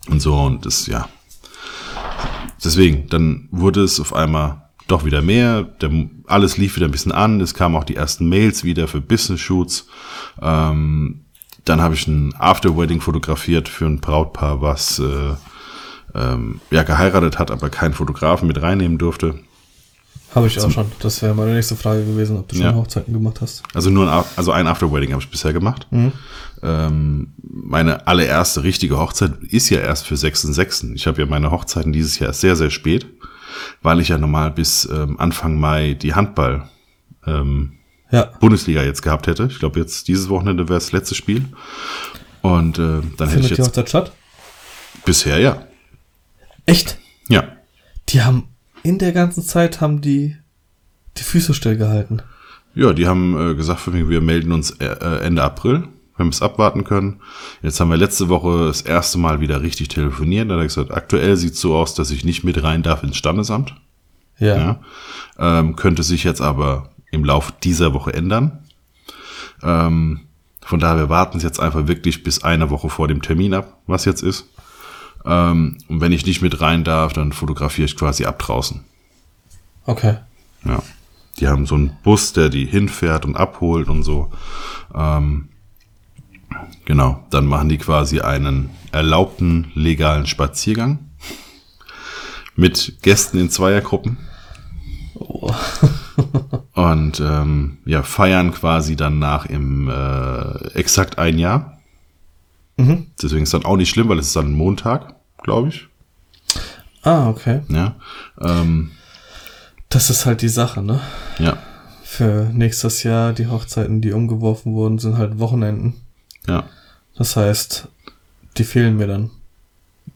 [0.08, 1.08] und so und das, ja.
[2.62, 5.62] Deswegen, dann wurde es auf einmal doch wieder mehr.
[5.62, 5.90] Der,
[6.26, 7.40] alles lief wieder ein bisschen an.
[7.40, 9.86] Es kamen auch die ersten Mails wieder für Business-Shoots.
[10.42, 11.26] Ähm,
[11.68, 15.34] dann habe ich ein After-Wedding fotografiert für ein Brautpaar, was äh,
[16.14, 19.40] ähm, ja geheiratet hat, aber keinen Fotografen mit reinnehmen durfte.
[20.34, 20.86] Habe ich auch schon.
[21.00, 22.74] Das wäre meine nächste Frage gewesen, ob du schon ja.
[22.74, 23.62] Hochzeiten gemacht hast.
[23.72, 25.86] Also nur ein, also ein After-Wedding habe ich bisher gemacht.
[25.90, 26.12] Mhm.
[26.62, 30.94] Ähm, meine allererste richtige Hochzeit ist ja erst für 6.6.
[30.94, 33.06] Ich habe ja meine Hochzeiten dieses Jahr sehr, sehr spät,
[33.80, 36.68] weil ich ja normal bis ähm, Anfang Mai die Handball
[37.26, 37.77] ähm,
[38.10, 38.30] ja.
[38.40, 39.48] Bundesliga jetzt gehabt hätte.
[39.50, 41.44] Ich glaube, jetzt dieses Wochenende wäre das letzte Spiel.
[42.42, 43.58] Und äh, dann Findet hätte ich jetzt.
[43.58, 44.12] Die Hochzeit statt?
[45.04, 45.66] Bisher ja.
[46.66, 46.98] Echt?
[47.28, 47.44] Ja.
[48.08, 48.48] Die haben
[48.82, 50.36] in der ganzen Zeit haben die
[51.16, 52.22] die Füße stillgehalten.
[52.74, 54.86] Ja, die haben äh, gesagt, für mich, wir melden uns äh,
[55.24, 57.20] Ende April, wenn wir es abwarten können.
[57.62, 60.48] Jetzt haben wir letzte Woche das erste Mal wieder richtig telefoniert.
[60.48, 63.02] Da hat er gesagt, aktuell sieht es so aus, dass ich nicht mit rein darf
[63.02, 63.74] ins Standesamt.
[64.38, 64.56] Ja.
[64.56, 64.80] Ja.
[65.38, 68.64] Ähm, könnte sich jetzt aber im Lauf dieser Woche ändern.
[69.62, 70.20] Ähm,
[70.60, 73.78] von daher, wir warten es jetzt einfach wirklich bis eine Woche vor dem Termin ab,
[73.86, 74.46] was jetzt ist.
[75.24, 78.84] Ähm, und wenn ich nicht mit rein darf, dann fotografiere ich quasi ab draußen.
[79.86, 80.18] Okay.
[80.64, 80.82] Ja.
[81.38, 84.30] Die haben so einen Bus, der die hinfährt und abholt und so.
[84.94, 85.48] Ähm,
[86.84, 87.24] genau.
[87.30, 90.98] Dann machen die quasi einen erlaubten legalen Spaziergang
[92.56, 94.18] mit Gästen in Zweiergruppen.
[95.14, 95.54] Oh.
[96.74, 101.78] Und ähm, ja, feiern quasi danach im äh, exakt ein Jahr.
[102.76, 103.06] Mhm.
[103.22, 105.88] Deswegen ist dann auch nicht schlimm, weil es ist dann Montag, glaube ich.
[107.02, 107.62] Ah, okay.
[107.68, 107.96] Ja.
[108.40, 108.90] Ähm,
[109.88, 111.00] Das ist halt die Sache, ne?
[111.38, 111.56] ja.
[112.04, 115.94] Für nächstes Jahr, die Hochzeiten, die umgeworfen wurden, sind halt Wochenenden.
[116.46, 116.64] Ja.
[117.16, 117.86] Das heißt,
[118.56, 119.30] die fehlen mir dann.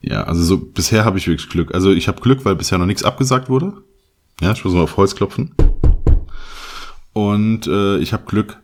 [0.01, 1.75] Ja, also so bisher habe ich wirklich Glück.
[1.75, 3.75] Also ich habe Glück, weil bisher noch nichts abgesagt wurde.
[4.41, 5.55] Ja, ich muss mal auf Holz klopfen.
[7.13, 8.59] Und äh, ich habe Glück,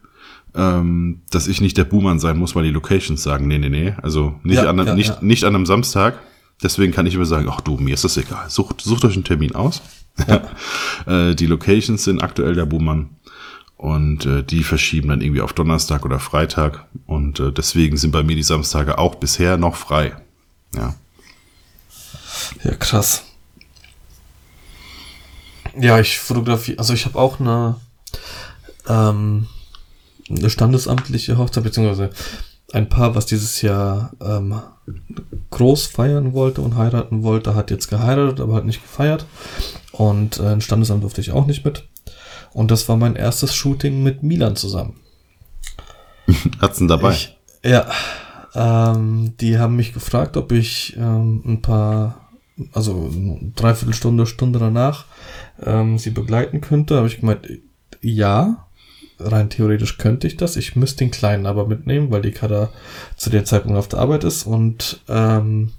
[0.54, 3.94] ähm, dass ich nicht der Buhmann sein muss, weil die Locations sagen, nee, nee, nee.
[4.02, 5.18] Also nicht, Ja, an, einem- ja, nicht, ja.
[5.20, 6.18] nicht an einem Samstag.
[6.62, 8.48] Deswegen kann ich immer sagen, ach du, mir ist das egal.
[8.50, 9.80] Sucht, sucht euch einen Termin aus.
[11.06, 13.10] äh, die Locations sind aktuell der Buhmann.
[13.76, 16.86] Und äh, die verschieben dann irgendwie auf Donnerstag oder Freitag.
[17.06, 20.16] Und äh, deswegen sind bei mir die Samstage auch bisher noch frei.
[20.74, 20.94] Ja.
[22.64, 23.22] Ja, krass.
[25.78, 27.76] Ja, ich fotografiere, also ich habe auch eine,
[28.88, 29.46] ähm,
[30.30, 32.10] eine standesamtliche Hochzeit, beziehungsweise
[32.72, 34.60] ein Paar, was dieses Jahr ähm,
[35.50, 39.26] groß feiern wollte und heiraten wollte, hat jetzt geheiratet, aber hat nicht gefeiert.
[39.92, 41.84] Und äh, ein Standesamt durfte ich auch nicht mit.
[42.52, 45.00] Und das war mein erstes Shooting mit Milan zusammen.
[46.60, 47.12] Hat's denn dabei?
[47.12, 47.90] Ich, ja,
[48.54, 52.28] ähm, die haben mich gefragt, ob ich ähm, ein paar,
[52.72, 55.06] also eine Dreiviertelstunde, Stunde danach
[55.64, 56.96] ähm, sie begleiten könnte.
[56.96, 57.48] Habe ich gemeint,
[58.00, 58.66] ja,
[59.18, 60.56] rein theoretisch könnte ich das.
[60.56, 62.70] Ich müsste den Kleinen aber mitnehmen, weil die Kada
[63.16, 64.46] zu dem Zeitpunkt auf der Arbeit ist.
[64.46, 65.72] Und ähm,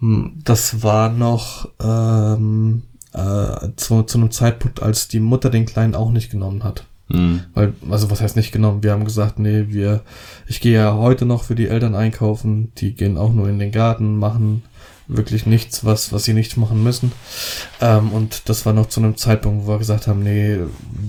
[0.00, 5.94] m, das war noch ähm, äh, zu, zu einem Zeitpunkt, als die Mutter den Kleinen
[5.94, 6.84] auch nicht genommen hat.
[7.10, 7.42] Hm.
[7.52, 8.82] Weil, also was heißt nicht genommen?
[8.82, 10.02] Wir haben gesagt, nee, wir,
[10.46, 13.72] ich gehe ja heute noch für die Eltern einkaufen, die gehen auch nur in den
[13.72, 14.62] Garten, machen
[15.06, 17.12] wirklich nichts, was, was sie nicht machen müssen.
[17.80, 20.58] Ähm, und das war noch zu einem Zeitpunkt, wo wir gesagt haben, nee,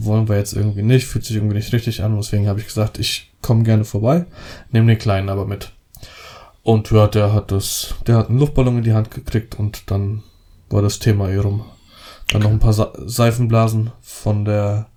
[0.02, 2.12] wollen wir jetzt irgendwie nicht, fühlt sich irgendwie nicht richtig an.
[2.12, 4.26] Und deswegen habe ich gesagt, ich komme gerne vorbei,
[4.72, 5.72] nehme den Kleinen aber mit.
[6.64, 10.24] Und ja, der hat das, der hat einen Luftballon in die Hand gekriegt und dann
[10.70, 11.64] war das Thema eh rum.
[12.32, 14.88] Dann noch ein paar Seifenblasen von der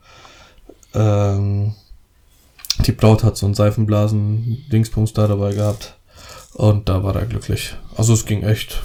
[0.95, 1.75] ähm,
[2.87, 5.97] die Braut hat so einen Seifenblasen-Dingsbums da dabei gehabt.
[6.55, 7.77] Und da war er glücklich.
[7.97, 8.83] Also es ging echt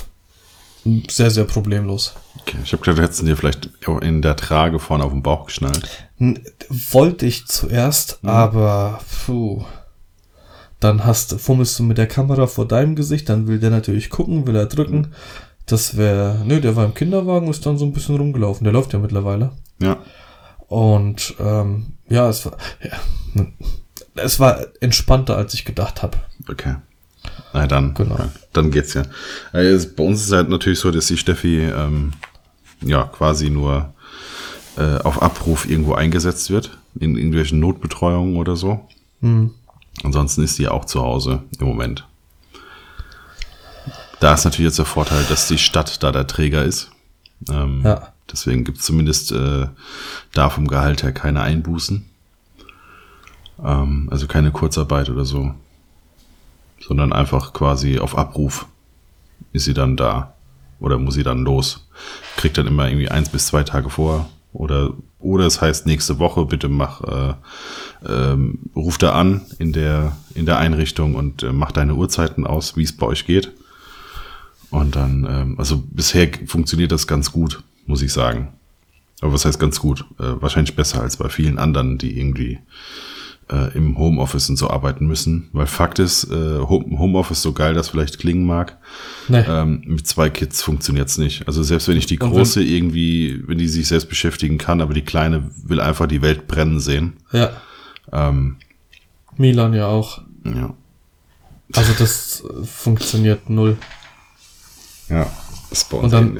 [1.09, 2.13] sehr, sehr problemlos.
[2.41, 3.69] Okay, ich habe gedacht, du hättest ihn dir vielleicht
[4.01, 6.09] in der Trage vorne auf den Bauch geschnallt.
[6.69, 9.63] Wollte ich zuerst, aber puh.
[10.79, 14.45] Dann hast, fummelst du mit der Kamera vor deinem Gesicht, dann will der natürlich gucken,
[14.45, 15.13] will er drücken.
[15.65, 18.65] Das wäre, nö, der war im Kinderwagen, ist dann so ein bisschen rumgelaufen.
[18.65, 19.51] Der läuft ja mittlerweile.
[19.81, 19.99] Ja.
[20.73, 23.45] Und ähm, ja, es war, ja,
[24.15, 26.17] es war entspannter, als ich gedacht habe.
[26.49, 26.77] Okay.
[27.53, 28.17] Na dann, Genau.
[28.17, 29.03] ja, dann geht's ja.
[29.53, 32.13] Äh, Bei uns ist es halt natürlich so, dass die Steffi ähm,
[32.81, 33.93] ja quasi nur
[34.77, 38.87] äh, auf Abruf irgendwo eingesetzt wird, in irgendwelchen Notbetreuungen oder so.
[39.21, 39.51] Hm.
[40.03, 42.07] Ansonsten ist sie auch zu Hause im Moment.
[44.19, 46.89] Da ist natürlich jetzt der Vorteil, dass die Stadt da der Träger ist.
[47.47, 48.12] Ähm, Ja.
[48.31, 49.67] Deswegen gibt es zumindest äh,
[50.33, 52.05] da vom Gehalt her keine Einbußen.
[53.63, 55.53] Ähm, also keine Kurzarbeit oder so.
[56.79, 58.65] Sondern einfach quasi auf Abruf
[59.51, 60.33] ist sie dann da.
[60.79, 61.87] Oder muss sie dann los.
[62.37, 64.29] Kriegt dann immer irgendwie eins bis zwei Tage vor.
[64.51, 67.33] Oder, oder es heißt nächste Woche, bitte mach, äh,
[68.07, 72.77] ähm, ruf da an in der, in der Einrichtung und äh, mach deine Uhrzeiten aus,
[72.77, 73.51] wie es bei euch geht.
[74.69, 78.53] Und dann, ähm, also bisher funktioniert das ganz gut, muss ich sagen.
[79.21, 80.01] Aber was heißt ganz gut?
[80.19, 82.59] Äh, wahrscheinlich besser als bei vielen anderen, die irgendwie
[83.49, 85.49] äh, im Homeoffice und so arbeiten müssen.
[85.53, 88.77] Weil Fakt ist, äh, Home- Homeoffice, so geil das vielleicht klingen mag,
[89.27, 89.43] Nee.
[89.47, 91.47] ähm, mit zwei Kids funktioniert's nicht.
[91.47, 94.81] Also selbst wenn ich die Und wenn- Große irgendwie, wenn die sich selbst beschäftigen kann,
[94.81, 97.13] aber die Kleine will einfach die Welt brennen sehen.
[97.31, 97.51] Ja.
[98.11, 98.57] Ähm,
[99.37, 100.21] Milan ja auch.
[100.45, 100.73] ja.
[101.75, 103.77] Also das äh, funktioniert null.
[105.09, 105.29] Ja,
[105.71, 106.37] ist bei Und dann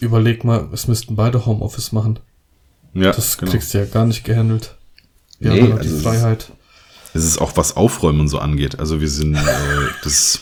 [0.00, 2.18] überleg mal, es müssten beide Homeoffice machen.
[2.94, 3.52] Ja, Das genau.
[3.52, 4.74] kriegst du ja gar nicht gehandelt.
[5.38, 6.52] Wir Nee, haben ja noch also die Freiheit.
[7.14, 8.78] Es ist auch was Aufräumen und so angeht.
[8.78, 9.40] Also wir sind, äh,
[10.04, 10.40] das,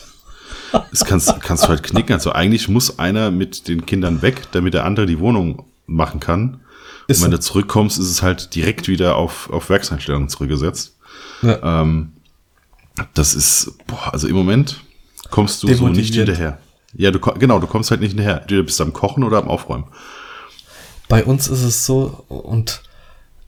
[0.90, 2.12] das kannst, kannst du halt knicken.
[2.12, 6.60] Also eigentlich muss einer mit den Kindern weg, damit der andere die Wohnung machen kann.
[7.06, 7.36] Ist und wenn so.
[7.38, 10.96] du zurückkommst, ist es halt direkt wieder auf, auf Werkseinstellungen zurückgesetzt.
[11.42, 11.82] Ja.
[11.82, 12.12] Ähm,
[13.14, 14.80] das ist, boah, also im Moment
[15.30, 16.58] kommst du so nicht hinterher.
[16.94, 18.40] Ja, du, genau, du kommst halt nicht hinterher.
[18.46, 19.84] Du bist am Kochen oder am Aufräumen.
[21.08, 22.82] Bei uns ist es so, und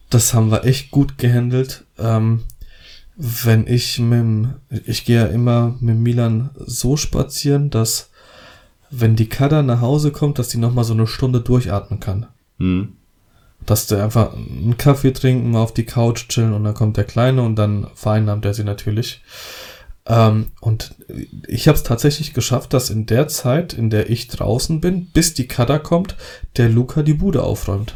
[0.09, 1.85] das haben wir echt gut gehandelt.
[1.99, 2.45] Ähm,
[3.17, 4.55] wenn ich mit, dem-
[4.87, 8.11] ich gehe ja immer mit Milan so spazieren, dass
[8.91, 12.27] wenn die Kada nach Hause kommt, dass die nochmal so eine Stunde durchatmen kann.
[12.59, 12.95] Hm.
[13.67, 17.05] Dass der einfach einen Kaffee trinken, mal auf die Couch chillen und dann kommt der
[17.05, 19.21] Kleine und dann vereinnahmt er sie natürlich.
[20.13, 20.95] Ähm, und
[21.47, 25.35] ich habe es tatsächlich geschafft, dass in der Zeit, in der ich draußen bin, bis
[25.35, 26.17] die Kada kommt,
[26.57, 27.95] der Luca die Bude aufräumt.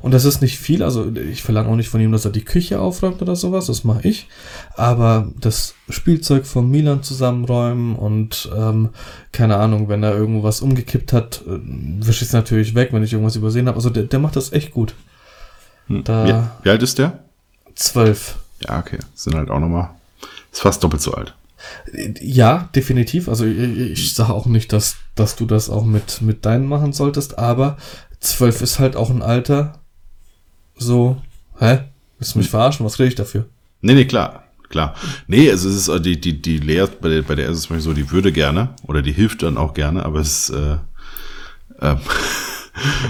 [0.00, 2.44] Und das ist nicht viel, also ich verlange auch nicht von ihm, dass er die
[2.44, 4.28] Küche aufräumt oder sowas, das mache ich.
[4.76, 8.90] Aber das Spielzeug von Milan zusammenräumen und ähm,
[9.32, 11.58] keine Ahnung, wenn er irgendwas umgekippt hat, äh,
[12.06, 13.76] wische ich es natürlich weg, wenn ich irgendwas übersehen habe.
[13.76, 14.94] Also der, der macht das echt gut.
[15.88, 16.04] Hm.
[16.04, 17.18] Da- Wie, wie alt ist der?
[17.74, 18.36] Zwölf.
[18.60, 18.98] Ja, okay.
[19.14, 19.90] Sind halt auch nochmal.
[20.52, 21.34] Ist fast doppelt so alt.
[22.20, 23.28] Ja, definitiv.
[23.28, 27.38] Also ich, sage auch nicht, dass, dass du das auch mit, mit deinen machen solltest,
[27.38, 27.76] aber
[28.20, 29.80] zwölf ist halt auch ein Alter.
[30.76, 31.20] So,
[31.58, 31.80] hä?
[32.18, 32.84] Willst du mich verarschen?
[32.86, 33.46] Was kriege ich dafür?
[33.80, 34.44] Nee, nee, klar.
[34.68, 34.94] Klar.
[35.26, 37.80] Nee, also es ist die, die, die Lea, bei der, bei der ist es manchmal
[37.80, 40.74] so, die würde gerne oder die hilft dann auch gerne, aber es ist äh,
[41.80, 41.96] äh,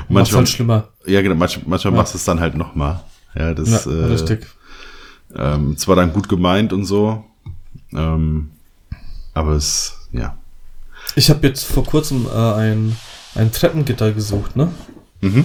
[0.08, 0.88] manchmal, halt schlimmer.
[1.06, 1.98] ja genau, manchmal, manchmal Ja.
[1.98, 3.00] machst du es dann halt nochmal.
[3.34, 4.46] Ja, das Ja, äh, richtig.
[5.34, 7.24] ähm, zwar dann gut gemeint und so,
[7.92, 8.50] ähm,
[9.34, 10.36] aber es, ja.
[11.16, 12.96] Ich habe jetzt vor kurzem äh, ein,
[13.34, 14.70] ein Treppengitter gesucht, ne?
[15.20, 15.44] Mhm.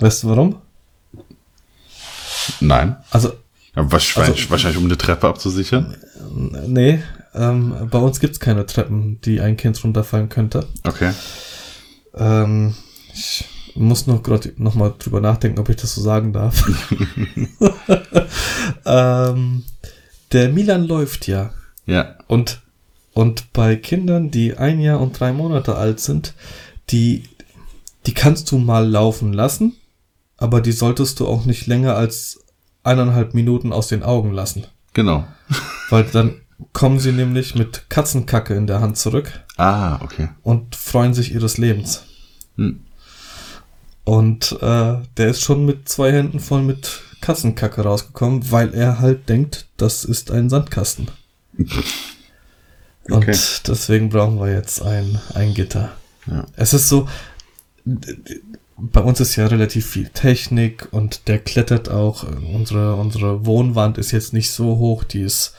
[0.00, 0.56] Weißt du warum?
[2.60, 2.96] Nein.
[3.10, 3.32] Also,
[3.74, 5.96] Aber wahrscheinlich, Also- wahrscheinlich um eine Treppe abzusichern.
[6.66, 7.02] nee,
[7.34, 10.66] ähm, bei uns gibt's keine Treppen, die ein Kind runterfallen könnte.
[10.84, 11.12] Okay.
[12.14, 12.74] Ähm,
[13.12, 16.64] ich muss noch gerade noch mal drüber nachdenken, ob ich das so sagen darf.
[18.86, 19.64] ähm,
[20.32, 21.50] der Milan läuft ja.
[21.86, 22.16] Ja.
[22.26, 22.62] Und,
[23.12, 26.34] und bei Kindern, die ein Jahr und drei Monate alt sind,
[26.90, 27.24] die,
[28.06, 29.76] die kannst du mal laufen lassen,
[30.36, 32.44] aber die solltest du auch nicht länger als
[32.82, 34.66] eineinhalb Minuten aus den Augen lassen.
[34.92, 35.26] Genau.
[35.90, 36.34] Weil dann
[36.72, 40.28] kommen sie nämlich mit Katzenkacke in der Hand zurück Ah, okay.
[40.42, 42.04] und freuen sich ihres Lebens.
[42.56, 42.80] Hm.
[44.04, 49.28] Und äh, der ist schon mit zwei Händen voll mit Katzenkacke rausgekommen, weil er halt
[49.28, 51.10] denkt, das ist ein Sandkasten.
[53.10, 53.30] Okay.
[53.30, 55.92] Und deswegen brauchen wir jetzt ein, ein Gitter.
[56.26, 56.44] Ja.
[56.56, 57.08] Es ist so,
[58.76, 62.24] bei uns ist ja relativ viel Technik und der klettert auch.
[62.52, 65.54] Unsere, unsere Wohnwand ist jetzt nicht so hoch, die ist,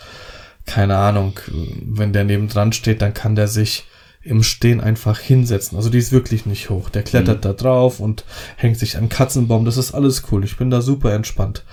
[0.68, 3.86] keine Ahnung, wenn der nebendran steht, dann kann der sich
[4.30, 5.76] im Stehen einfach hinsetzen.
[5.78, 6.90] Also die ist wirklich nicht hoch.
[6.90, 7.42] Der klettert Mhm.
[7.42, 8.24] da drauf und
[8.56, 9.66] hängt sich an Katzenbaum.
[9.66, 10.44] Das ist alles cool.
[10.46, 11.64] Ich bin da super entspannt.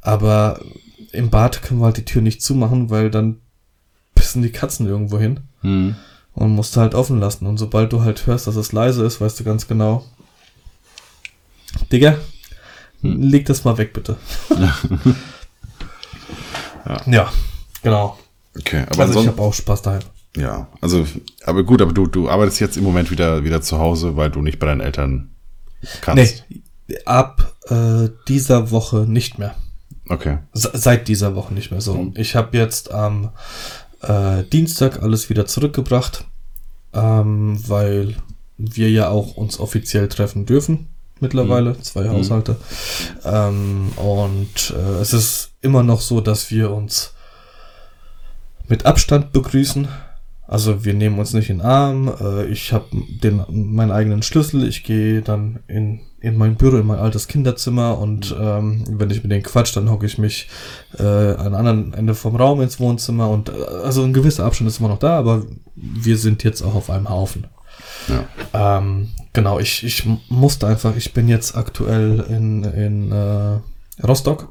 [0.00, 0.60] Aber
[1.12, 3.40] im Bad können wir halt die Tür nicht zumachen, weil dann
[4.14, 5.94] pissen die Katzen irgendwo hin Hm.
[6.34, 7.46] und musst du halt offen lassen.
[7.46, 10.04] Und sobald du halt hörst, dass es leise ist, weißt du ganz genau.
[11.92, 12.16] Digga,
[13.02, 13.22] Hm.
[13.22, 14.16] leg das mal weg, bitte.
[14.58, 14.76] Ja.
[17.06, 17.32] ja,
[17.82, 18.18] genau.
[18.58, 20.02] Okay, aber also ich habe auch Spaß daheim.
[20.36, 21.06] Ja, also,
[21.44, 24.40] aber gut, aber du, du arbeitest jetzt im Moment wieder, wieder zu Hause, weil du
[24.42, 25.30] nicht bei deinen Eltern
[26.00, 26.44] kannst.
[26.48, 29.54] Nee, ab äh, dieser Woche nicht mehr.
[30.08, 30.38] Okay.
[30.52, 31.94] Se- Seit dieser Woche nicht mehr so.
[31.94, 32.14] Mhm.
[32.16, 33.30] Ich habe jetzt am
[34.02, 36.24] äh, Dienstag alles wieder zurückgebracht,
[36.94, 38.16] ähm, weil
[38.56, 40.88] wir ja auch uns offiziell treffen dürfen
[41.20, 42.56] mittlerweile, zwei Haushalte.
[43.24, 47.12] Ähm, und äh, es ist immer noch so, dass wir uns
[48.68, 49.88] mit Abstand begrüßen.
[50.48, 52.10] Also wir nehmen uns nicht in den Arm.
[52.20, 52.86] Äh, ich habe
[53.50, 54.66] meinen eigenen Schlüssel.
[54.66, 59.22] Ich gehe dann in, in mein Büro, in mein altes Kinderzimmer und ähm, wenn ich
[59.22, 60.48] mit denen quatsch, dann hocke ich mich
[60.98, 64.80] äh, an anderen Ende vom Raum ins Wohnzimmer und äh, also ein gewisser Abstand ist
[64.80, 65.42] immer noch da, aber
[65.76, 67.46] wir sind jetzt auch auf einem Haufen.
[68.08, 68.78] Ja.
[68.78, 73.58] Ähm, genau, ich, ich musste einfach, ich bin jetzt aktuell in, in äh,
[74.02, 74.48] Rostock,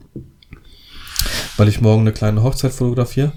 [1.57, 3.31] weil ich morgen eine kleine Hochzeit fotografiere.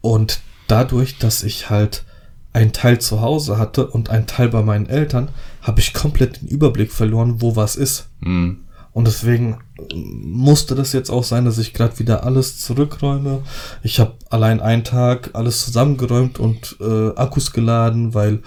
[0.00, 2.04] Und dadurch, dass ich halt
[2.52, 5.28] einen Teil zu Hause hatte und einen Teil bei meinen Eltern,
[5.60, 8.08] habe ich komplett den Überblick verloren, wo was ist.
[8.22, 8.60] Hm.
[8.92, 13.42] Und deswegen äh, musste das jetzt auch sein, dass ich gerade wieder alles zurückräume.
[13.82, 18.40] Ich habe allein einen Tag alles zusammengeräumt und äh, Akkus geladen, weil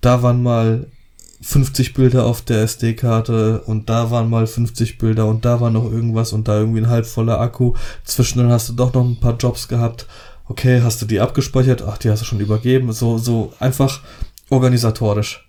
[0.00, 0.86] da waren mal
[1.42, 5.84] 50 Bilder auf der SD-Karte und da waren mal 50 Bilder und da war noch
[5.84, 7.74] irgendwas und da irgendwie ein halb voller Akku.
[8.04, 10.06] Zwischendrin hast du doch noch ein paar Jobs gehabt.
[10.50, 11.82] Okay, hast du die abgespeichert?
[11.86, 12.92] Ach, die hast du schon übergeben.
[12.92, 14.00] So, so einfach
[14.48, 15.48] organisatorisch.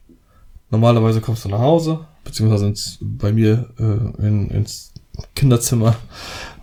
[0.70, 4.94] Normalerweise kommst du nach Hause, beziehungsweise ins, bei mir äh, in, ins
[5.36, 5.96] Kinderzimmer,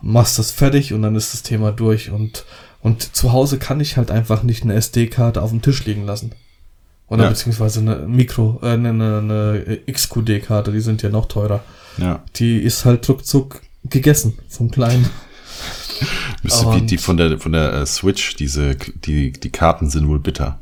[0.02, 2.10] machst das fertig und dann ist das Thema durch.
[2.12, 2.44] Und,
[2.80, 6.30] und zu Hause kann ich halt einfach nicht eine SD-Karte auf dem Tisch liegen lassen.
[7.08, 7.30] Oder Ja.
[7.30, 11.64] beziehungsweise eine Mikro, äh, eine, eine, eine XQD-Karte, die sind ja noch teurer.
[11.96, 12.22] Ja.
[12.36, 15.10] Die ist halt ruckzuck gegessen vom Kleinen.
[16.42, 20.18] Müsste wie die von der von der äh, Switch, diese die die Karten sind wohl
[20.18, 20.58] bitter.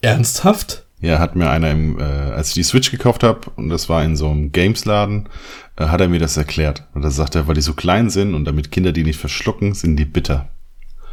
[0.00, 0.84] Ernsthaft?
[1.00, 4.02] Ja, hat mir einer im, äh, als ich die Switch gekauft habe und das war
[4.02, 5.28] in so einem Games-Laden,
[5.76, 6.84] äh, hat er mir das erklärt.
[6.94, 9.74] Und da sagt er, weil die so klein sind und damit Kinder die nicht verschlucken,
[9.74, 10.48] sind die bitter.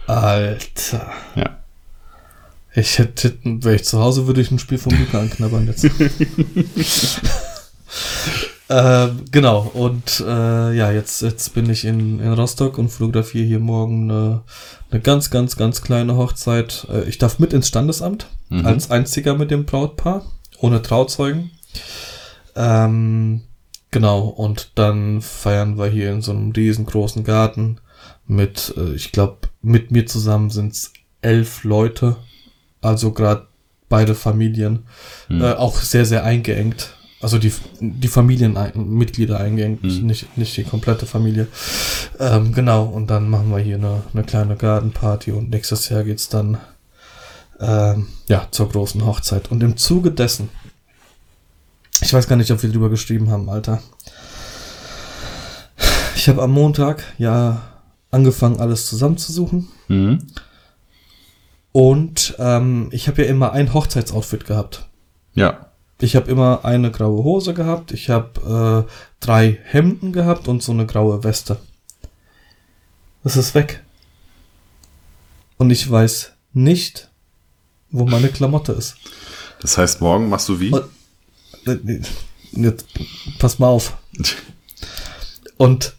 [0.08, 1.12] Alter.
[1.36, 1.58] Ja.
[2.74, 5.86] Ich hätte, wäre ich zu Hause, würde ich ein Spiel vom Luca anknabbern jetzt.
[8.74, 13.60] ähm, genau, und äh, ja, jetzt, jetzt bin ich in, in Rostock und fotografiere hier
[13.60, 14.42] morgen eine,
[14.90, 16.88] eine ganz, ganz, ganz kleine Hochzeit.
[16.90, 18.66] Äh, ich darf mit ins Standesamt, Mhm.
[18.66, 20.24] als einziger mit dem Brautpaar,
[20.60, 21.52] ohne Trauzeugen.
[22.56, 23.42] Ähm,
[23.92, 27.78] genau, und dann feiern wir hier in so einem riesengroßen Garten
[28.28, 32.18] mit, äh, ich glaube, mit mir zusammen sind's elf Leute,
[32.82, 33.48] also gerade
[33.90, 34.86] beide Familien,
[35.28, 35.42] Hm.
[35.42, 36.96] äh, auch sehr, sehr eingeengt.
[37.22, 40.08] Also die, die Familienmitglieder eingeengt, Hm.
[40.08, 41.48] nicht, nicht die komplette Familie.
[42.20, 46.30] Ähm, genau, und dann machen wir hier eine, eine kleine Gartenparty und nächstes Jahr geht's
[46.30, 46.58] dann
[47.60, 49.52] ähm, ja, zur großen Hochzeit.
[49.52, 50.50] Und im Zuge dessen,
[52.02, 53.82] ich weiß gar nicht, ob wir drüber geschrieben haben, Alter.
[56.16, 57.62] Ich habe am Montag ja
[58.10, 59.68] angefangen, alles zusammenzusuchen.
[59.88, 60.28] Mhm.
[61.72, 64.88] Und ähm, ich habe ja immer ein Hochzeitsoutfit gehabt.
[65.34, 65.71] Ja.
[66.02, 70.72] Ich habe immer eine graue Hose gehabt, ich habe äh, drei Hemden gehabt und so
[70.72, 71.58] eine graue Weste.
[73.24, 73.84] Das ist weg.
[75.58, 77.10] Und ich weiß nicht,
[77.92, 78.96] wo meine Klamotte ist.
[79.62, 80.72] Das heißt, morgen machst du wie?
[80.72, 80.86] Und-
[81.68, 82.02] Äh,
[82.54, 82.86] Jetzt,
[83.40, 83.96] pass mal auf.
[85.58, 85.96] Und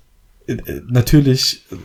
[0.47, 1.77] äh, äh, natürlich äh,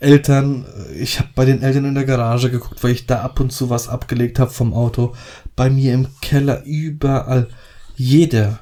[0.00, 3.38] Eltern, äh, ich habe bei den Eltern in der Garage geguckt, weil ich da ab
[3.40, 5.14] und zu was abgelegt habe vom Auto.
[5.58, 7.48] Bei mir im Keller, überall.
[7.96, 8.60] Jeder,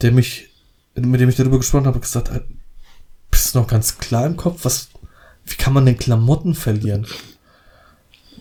[0.00, 0.48] der mich,
[0.94, 2.40] mit dem ich darüber gesprochen habe, gesagt, äh,
[3.30, 4.64] bist du noch ganz klar im Kopf?
[4.64, 4.88] Was,
[5.44, 7.06] wie kann man denn Klamotten verlieren?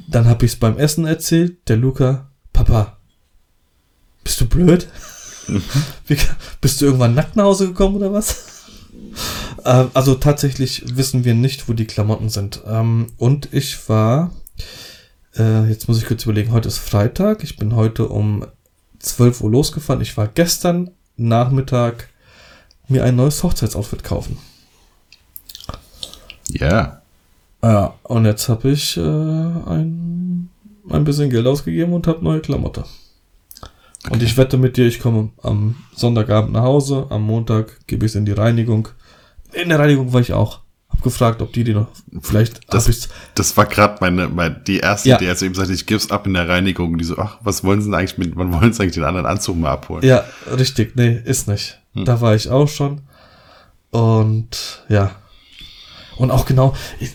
[0.08, 1.67] Dann habe ich es beim Essen erzählt.
[1.67, 2.97] Der Luca, Papa,
[4.23, 4.88] bist du blöd?
[6.08, 6.17] Wie,
[6.62, 8.67] bist du irgendwann nackt nach Hause gekommen oder was?
[9.65, 12.62] Ähm, also tatsächlich wissen wir nicht, wo die Klamotten sind.
[12.65, 14.32] Ähm, und ich war,
[15.38, 17.44] äh, jetzt muss ich kurz überlegen, heute ist Freitag.
[17.44, 18.46] Ich bin heute um
[19.00, 20.02] 12 Uhr losgefahren.
[20.02, 22.10] Ich war gestern Nachmittag
[22.88, 24.38] mir ein neues Hochzeitsoutfit kaufen.
[26.50, 27.02] Ja.
[27.63, 30.50] Ja, und jetzt habe ich äh, ein,
[30.89, 32.86] ein bisschen Geld ausgegeben und habe neue Klamotte.
[34.10, 38.13] Und ich wette mit dir, ich komme am Sonntagabend nach Hause, am Montag gebe ich
[38.13, 38.88] es in die Reinigung.
[39.54, 40.61] In der Reinigung war ich auch.
[40.91, 41.88] Hab gefragt, ob die die noch,
[42.21, 45.15] vielleicht Das, hab ich's, das war gerade meine, meine, die erste Ja.
[45.15, 46.93] Idee, als er eben sagte, ich gebe es ab in der Reinigung.
[46.93, 49.04] Und die so, ach, was wollen sie denn eigentlich mit, wann wollen sie eigentlich den
[49.04, 50.04] anderen Anzug mal abholen?
[50.04, 50.23] Ja,
[50.58, 51.80] richtig, nee, ist nicht.
[51.93, 52.06] Hm.
[52.06, 53.01] Da war ich auch schon.
[53.89, 55.12] Und ja.
[56.17, 57.12] Und auch genau, ich,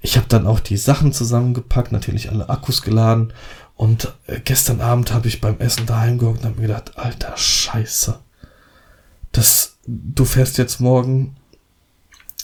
[0.00, 3.32] ich habe dann auch die Sachen zusammengepackt, natürlich alle Akkus geladen.
[3.76, 7.36] Und äh, gestern Abend habe ich beim Essen daheim gehockt und habe mir gedacht, alter
[7.36, 8.20] Scheiße.
[9.32, 11.36] Das, du fährst jetzt morgen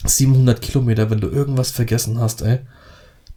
[0.05, 2.61] 700 Kilometer, wenn du irgendwas vergessen hast, ey,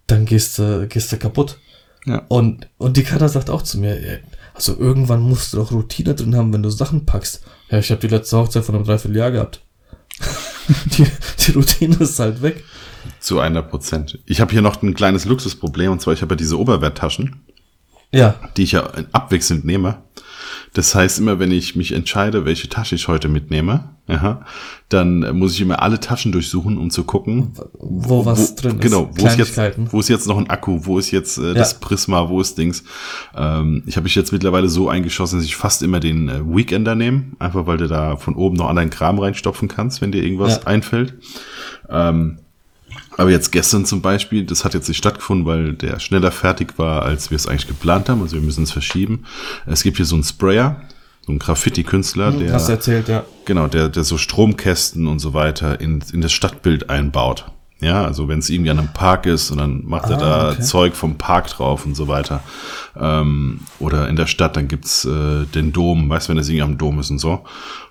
[0.08, 1.58] dann gehst du, gehst du kaputt.
[2.06, 2.24] Ja.
[2.28, 4.20] Und, und die Katha sagt auch zu mir, ey,
[4.54, 7.44] also irgendwann musst du doch Routine drin haben, wenn du Sachen packst.
[7.70, 9.62] Ja, ich habe die letzte Hochzeit von einem Dreivierteljahr gehabt.
[10.98, 11.06] die,
[11.40, 12.64] die Routine ist halt weg.
[13.20, 14.20] Zu einer Prozent.
[14.26, 17.42] Ich habe hier noch ein kleines Luxusproblem, und zwar, ich habe ja diese Oberwerttaschen,
[18.12, 20.04] Ja, die ich ja abwechselnd nehme.
[20.74, 24.46] Das heißt, immer wenn ich mich entscheide, welche Tasche ich heute mitnehme, aha,
[24.90, 28.82] dann muss ich immer alle Taschen durchsuchen, um zu gucken, wo was drin ist.
[28.82, 29.58] Genau, wo ist, jetzt,
[29.92, 31.78] wo ist jetzt noch ein Akku, wo ist jetzt äh, das Ja.
[31.80, 32.84] Prisma, wo ist Dings.
[33.36, 36.96] Ähm, ich habe mich jetzt mittlerweile so eingeschossen, dass ich fast immer den äh, Weekender
[36.96, 40.58] nehme, einfach weil du da von oben noch anderen Kram reinstopfen kannst, wenn dir irgendwas
[40.58, 40.68] Ja.
[40.68, 41.14] einfällt.
[41.90, 42.40] Ähm,
[43.18, 47.04] aber jetzt gestern zum Beispiel, das hat jetzt nicht stattgefunden, weil der schneller fertig war,
[47.04, 48.22] als wir es eigentlich geplant haben.
[48.22, 49.24] Also wir müssen es verschieben.
[49.66, 50.82] Es gibt hier so einen Sprayer,
[51.26, 53.24] so einen Graffiti-Künstler, der Hast erzählt, ja.
[53.46, 57.46] Genau, der, der so Stromkästen und so weiter in, in das Stadtbild einbaut.
[57.80, 60.52] Ja, also wenn es irgendwie an einem Park ist und dann macht er Ah, da
[60.52, 60.62] okay.
[60.62, 62.42] Zeug vom Park drauf und so weiter.
[62.98, 66.62] Ähm, oder in der Stadt, dann gibt's äh, den Dom, weißt du, wenn er irgendwie
[66.62, 67.44] am Dom ist und so.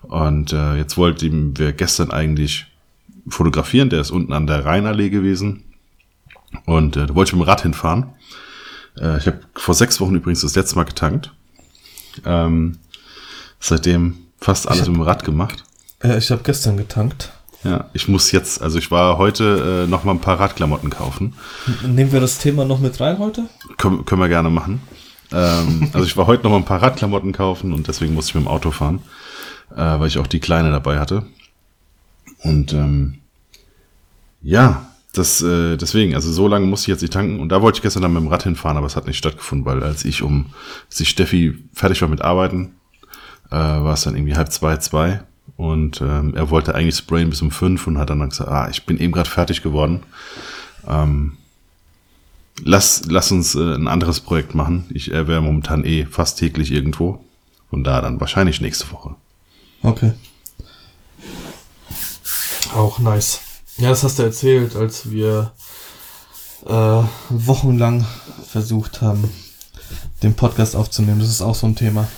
[0.02, 2.66] Und äh, jetzt wollten wir gestern eigentlich
[3.28, 5.64] fotografieren, der ist unten an der Rheinallee gewesen.
[6.64, 8.06] Und äh, da wollte ich mit dem Rad hinfahren.
[8.98, 11.32] Äh, ich habe vor sechs Wochen übrigens das letzte Mal getankt.
[12.24, 12.78] Ähm,
[13.62, 15.64] seitdem fast alles hab- mit dem Rad gemacht.
[16.02, 17.32] Ja, ich habe gestern getankt.
[17.64, 21.34] Ja, ich muss jetzt, also ich war heute äh, noch mal ein paar Radklamotten kaufen.
[21.86, 23.44] Nehmen wir das Thema noch mit rein heute?
[23.78, 24.82] Können, können wir gerne machen.
[25.30, 28.34] Ähm, also ich war heute noch mal ein paar Radklamotten kaufen und deswegen musste ich
[28.34, 29.00] mit dem Auto fahren,
[29.70, 31.24] äh, weil ich auch die Kleine dabei hatte.
[32.42, 33.18] Und ähm,
[34.42, 37.76] ja, das äh, deswegen, also so lange musste ich jetzt nicht tanken und da wollte
[37.78, 40.22] ich gestern dann mit dem Rad hinfahren, aber es hat nicht stattgefunden, weil als ich
[40.22, 40.46] um,
[40.88, 42.74] als die Steffi fertig war mit Arbeiten,
[43.52, 45.22] äh, war es dann irgendwie halb zwei, zwei
[45.56, 48.84] und ähm, er wollte eigentlich sprayen bis um fünf und hat dann gesagt, ah, ich
[48.86, 50.02] bin eben gerade fertig geworden.
[50.88, 51.36] Ähm,
[52.64, 54.86] lass, lass uns äh, ein anderes Projekt machen.
[54.90, 57.24] Ich äh, wäre momentan eh fast täglich irgendwo.
[57.70, 59.14] Von da dann wahrscheinlich nächste Woche.
[59.82, 60.12] Okay.
[62.74, 63.40] Auch nice.
[63.78, 65.52] Ja, das hast du erzählt, als wir
[66.66, 68.06] äh, wochenlang
[68.46, 69.30] versucht haben,
[70.22, 71.20] den Podcast aufzunehmen.
[71.20, 72.08] Das ist auch so ein Thema.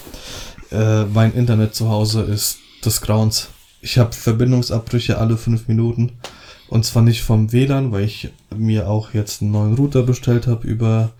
[0.74, 3.48] Äh, mein Internet zu Hause ist des Grauens.
[3.80, 6.12] Ich habe Verbindungsabbrüche alle fünf Minuten.
[6.68, 10.66] Und zwar nicht vom WLAN, weil ich mir auch jetzt einen neuen Router bestellt habe
[10.66, 11.12] über,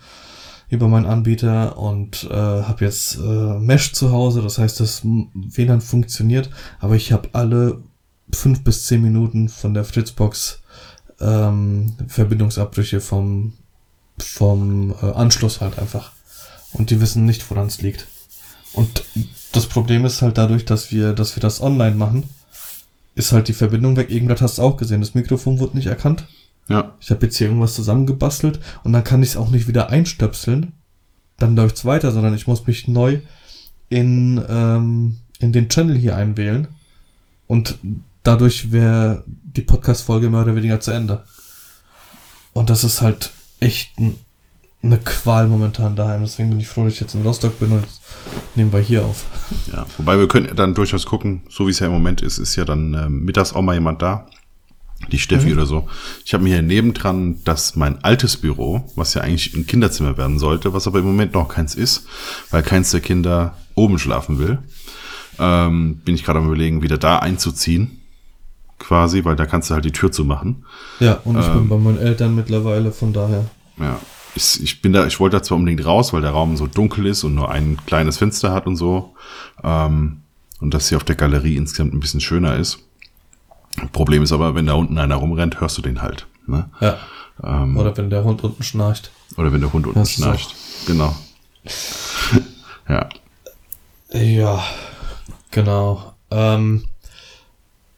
[0.71, 4.43] über meinen Anbieter und äh, habe jetzt äh, Mesh zu Hause.
[4.43, 6.51] Das heißt, das WLAN funktioniert,
[6.81, 7.83] aber ich habe alle
[8.33, 10.63] fünf bis zehn Minuten von der Fritzbox
[11.21, 13.53] ähm, Verbindungsabbrüche vom,
[14.19, 16.13] vom äh, Anschluss halt einfach.
[16.73, 18.09] Und die wissen nicht, woran es liegt.
[18.75, 19.05] Und
[19.53, 22.25] das Problem ist halt dadurch, dass wir, dass wir das online machen,
[23.15, 24.11] ist halt die Verbindung weg.
[24.11, 25.01] Irgendwas hast du auch gesehen.
[25.01, 26.27] Das Mikrofon wurde nicht erkannt.
[26.69, 29.91] Ja, Ich habe jetzt hier irgendwas zusammengebastelt und dann kann ich es auch nicht wieder
[29.91, 30.73] einstöpseln.
[31.39, 33.21] Dann läuft's weiter, sondern ich muss mich neu
[33.91, 36.69] in, ähm, in den Channel hier einwählen.
[37.47, 37.79] Und
[38.23, 41.25] dadurch wäre die Podcast-Folge mehr oder weniger zu Ende.
[42.55, 44.17] Und das ist halt echt ein,
[44.85, 46.23] eine Qual momentan daheim.
[46.23, 47.85] Deswegen bin ich froh, dass ich jetzt in Rostock bin und
[48.55, 49.25] nehmen wir hier auf.
[49.73, 49.87] ja.
[49.99, 52.65] Wobei wir können dann durchaus gucken, so wie es ja im Moment ist, ist ja
[52.65, 54.27] dann ähm, mittags auch mal jemand da.
[55.13, 55.87] Die Steffi oder so.
[56.25, 60.39] Ich habe mir hier nebendran, dass mein altes Büro, was ja eigentlich ein Kinderzimmer werden
[60.39, 62.07] sollte, was aber im Moment noch keins ist,
[62.51, 64.61] weil keins der Kinder oben schlafen will,
[65.39, 68.01] ähm, bin ich gerade am überlegen, wieder da einzuziehen.
[68.79, 70.65] Quasi, weil da kannst du halt die Tür zumachen.
[71.01, 73.45] Ja, und ich bin bei meinen Eltern mittlerweile, von daher.
[73.79, 73.99] Ja.
[74.35, 77.07] Ich, ich bin da, ich wollte da zwar unbedingt raus, weil der Raum so dunkel
[77.07, 79.15] ist und nur ein kleines Fenster hat und so.
[79.63, 80.23] Ähm,
[80.61, 82.79] und das hier auf der Galerie insgesamt ein bisschen schöner ist.
[83.93, 86.27] Problem ist aber, wenn da unten einer rumrennt, hörst du den halt.
[86.47, 86.69] Ne?
[86.81, 86.99] Ja.
[87.43, 89.11] Ähm, Oder wenn der Hund unten schnarcht.
[89.37, 90.55] oder wenn der Hund unten ist schnarcht.
[90.87, 91.15] Genau.
[92.89, 93.09] ja.
[94.13, 94.65] Ja,
[95.51, 96.15] genau.
[96.31, 96.85] Ähm,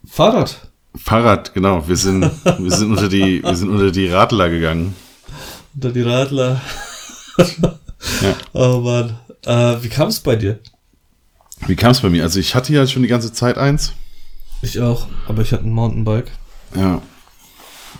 [0.08, 0.70] Fahrrad.
[0.94, 1.86] Fahrrad, genau.
[1.86, 4.94] Wir sind, wir sind unter die, wir sind unter die Radler gegangen.
[5.76, 6.60] Unter die Radler.
[8.22, 8.36] Ja.
[8.52, 9.18] Oh Mann.
[9.44, 10.60] Äh, wie kam es bei dir?
[11.66, 12.22] Wie kam es bei mir?
[12.22, 13.94] Also ich hatte ja schon die ganze Zeit eins.
[14.62, 16.30] Ich auch, aber ich hatte ein Mountainbike.
[16.74, 17.02] Ja.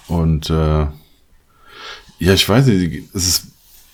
[0.07, 0.87] Und äh,
[2.19, 3.47] ja, ich weiß nicht, es ist,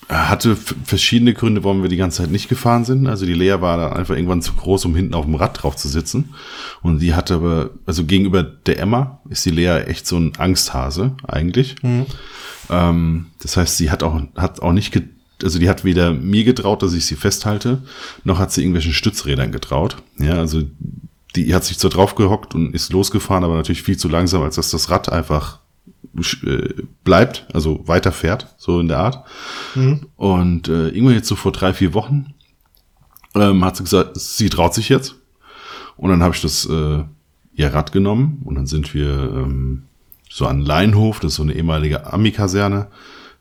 [0.09, 3.07] hatte f- verschiedene Gründe, warum wir die ganze Zeit nicht gefahren sind.
[3.07, 5.75] Also die Lea war dann einfach irgendwann zu groß, um hinten auf dem Rad drauf
[5.75, 6.33] zu sitzen.
[6.81, 11.15] Und die hatte aber, also gegenüber der Emma ist die Lea echt so ein Angsthase
[11.27, 11.75] eigentlich.
[12.69, 14.99] Ähm, das heißt, sie hat auch, hat auch nicht,
[15.41, 17.81] also die hat weder mir getraut, dass ich sie festhalte,
[18.23, 19.97] noch hat sie irgendwelchen Stützrädern getraut.
[20.19, 20.63] Ja, also
[21.35, 24.55] die hat sich so drauf gehockt und ist losgefahren, aber natürlich viel zu langsam, als
[24.55, 25.62] dass das Rad einfach äh,
[27.03, 29.25] bleibt, also weiterfährt, so in der Art.
[30.15, 32.33] Und äh, irgendwann jetzt so vor drei, vier Wochen
[33.35, 35.15] ähm, hat sie gesagt, sie traut sich jetzt.
[35.97, 37.03] Und dann habe ich das äh,
[37.55, 39.83] ihr Rad genommen und dann sind wir ähm,
[40.29, 42.87] so an Leinhof, das ist so eine ehemalige Ami-Kaserne.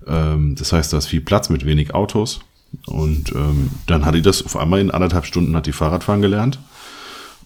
[0.06, 2.40] Ähm, das heißt, da ist viel Platz mit wenig Autos.
[2.86, 6.58] Und ähm, dann hat die das auf einmal in anderthalb Stunden hat die Fahrradfahren gelernt.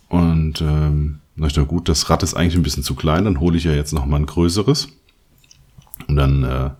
[0.08, 3.40] Und ähm, na, ich dachte, gut, das Rad ist eigentlich ein bisschen zu klein, dann
[3.40, 4.88] hole ich ja jetzt noch mal ein größeres.
[6.16, 6.70] Und dann, äh,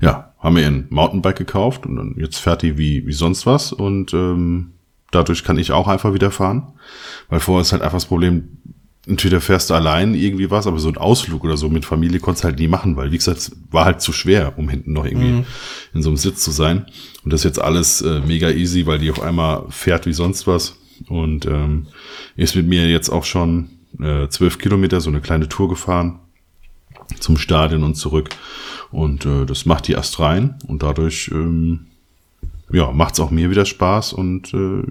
[0.00, 3.44] ja, haben wir ihr ein Mountainbike gekauft und dann jetzt fährt die wie, wie sonst
[3.44, 4.74] was und ähm,
[5.10, 6.74] dadurch kann ich auch einfach wieder fahren.
[7.28, 8.58] Weil vorher ist halt einfach das Problem,
[9.06, 12.44] entweder fährst du allein irgendwie was, aber so ein Ausflug oder so mit Familie konntest
[12.44, 15.06] du halt nie machen, weil wie gesagt, es war halt zu schwer, um hinten noch
[15.06, 15.44] irgendwie
[15.94, 16.86] in so einem Sitz zu sein.
[17.24, 20.46] Und das ist jetzt alles äh, mega easy, weil die auf einmal fährt wie sonst
[20.46, 20.76] was.
[21.08, 21.86] Und ähm,
[22.36, 23.70] ist mit mir jetzt auch schon
[24.00, 26.20] äh, zwölf Kilometer so eine kleine Tour gefahren.
[27.20, 28.30] Zum Stadion und zurück.
[28.90, 31.86] Und äh, das macht die erst rein und dadurch ähm,
[32.70, 34.82] ja, macht's auch mir wieder Spaß und äh,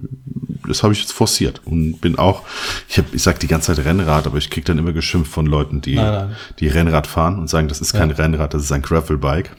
[0.67, 2.43] das habe ich jetzt forciert und bin auch,
[2.89, 5.45] ich habe, ich sag die ganze Zeit Rennrad, aber ich krieg dann immer geschimpft von
[5.45, 6.35] Leuten, die Nein, nein.
[6.59, 8.15] die Rennrad fahren und sagen, das ist kein Ja.
[8.15, 9.55] Rennrad, das ist ein Gravelbike.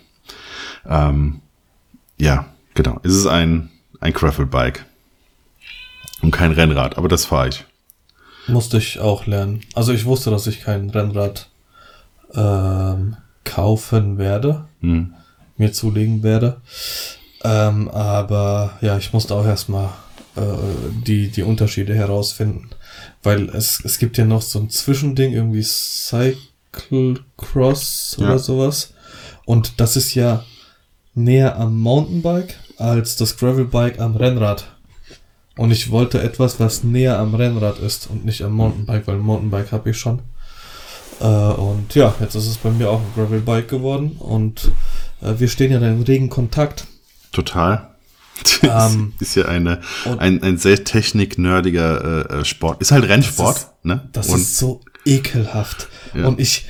[0.87, 1.41] Ähm,
[2.19, 4.85] ja, genau, es ist ein ein Gravelbike
[6.23, 7.65] und kein Rennrad, aber das fahre ich.
[8.47, 9.63] Musste ich auch lernen.
[9.75, 11.48] Also ich wusste, dass ich kein Rennrad
[12.35, 15.15] ähm, kaufen werde, Hm.
[15.57, 16.61] mir zulegen werde.
[17.45, 19.91] Ähm, aber ja, ich musste auch erstmal
[20.37, 20.41] äh,
[21.07, 22.69] die, die Unterschiede herausfinden.
[23.23, 25.63] Weil es, es gibt ja noch so ein Zwischending, irgendwie
[26.73, 28.27] Cyclecross Ja.
[28.27, 28.93] oder sowas.
[29.45, 30.45] Und das ist ja
[31.15, 34.67] näher am Mountainbike als das Gravelbike am Rennrad.
[35.57, 39.73] Und ich wollte etwas, was näher am Rennrad ist und nicht am Mountainbike, weil Mountainbike
[39.73, 40.21] habe ich schon.
[41.21, 44.71] Äh, und ja, jetzt ist es bei mir auch ein Gravelbike geworden und
[45.23, 46.87] äh, wir stehen ja in regen Kontakt.
[47.33, 47.89] Total.
[48.63, 49.81] Das Ähm, ist ja eine,
[50.19, 52.81] ein, ein sehr techniknerdiger äh, äh, Sport.
[52.81, 54.09] Ist halt Rennsport, Das ist- ne?
[54.13, 55.89] Das Und ist so ekelhaft.
[56.15, 56.27] Ja.
[56.29, 56.65] Und ich,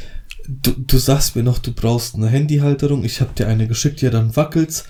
[0.49, 3.05] du, du sagst mir noch, du brauchst eine Handyhalterung.
[3.05, 4.85] Ich habe dir eine geschickt, ja, dann wackelt's.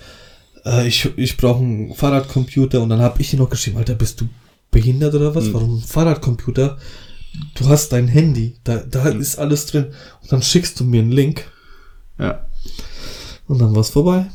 [0.65, 4.21] Äh, ich ich brauche einen Fahrradcomputer und dann habe ich dir noch geschrieben, Alter, bist
[4.21, 4.29] du
[4.71, 5.35] behindert oder Hm.
[5.35, 5.53] was?
[5.53, 6.77] Warum ein Fahrradcomputer?
[7.55, 9.21] Du hast dein Handy, da, da Hm.
[9.21, 9.87] ist alles drin.
[10.21, 11.45] Und dann schickst du mir einen Link
[12.17, 12.45] ja,
[13.47, 14.25] und dann war's vorbei.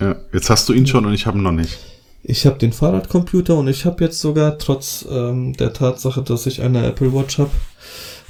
[0.00, 0.16] ja.
[0.32, 1.78] Jetzt hast du ihn schon und ich habe ihn noch nicht.
[2.22, 6.60] Ich habe den Fahrradcomputer und ich habe jetzt sogar, trotz ähm, der Tatsache, dass ich
[6.60, 7.50] eine Apple Watch habe,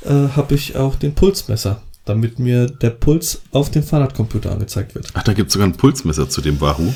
[0.04, 5.08] äh, habe ich auch den Pulsmesser, damit mir der Puls auf dem Fahrradcomputer angezeigt wird.
[5.14, 6.94] Ach, da gibt's sogar ein Pulsmesser zu dem Wahoo.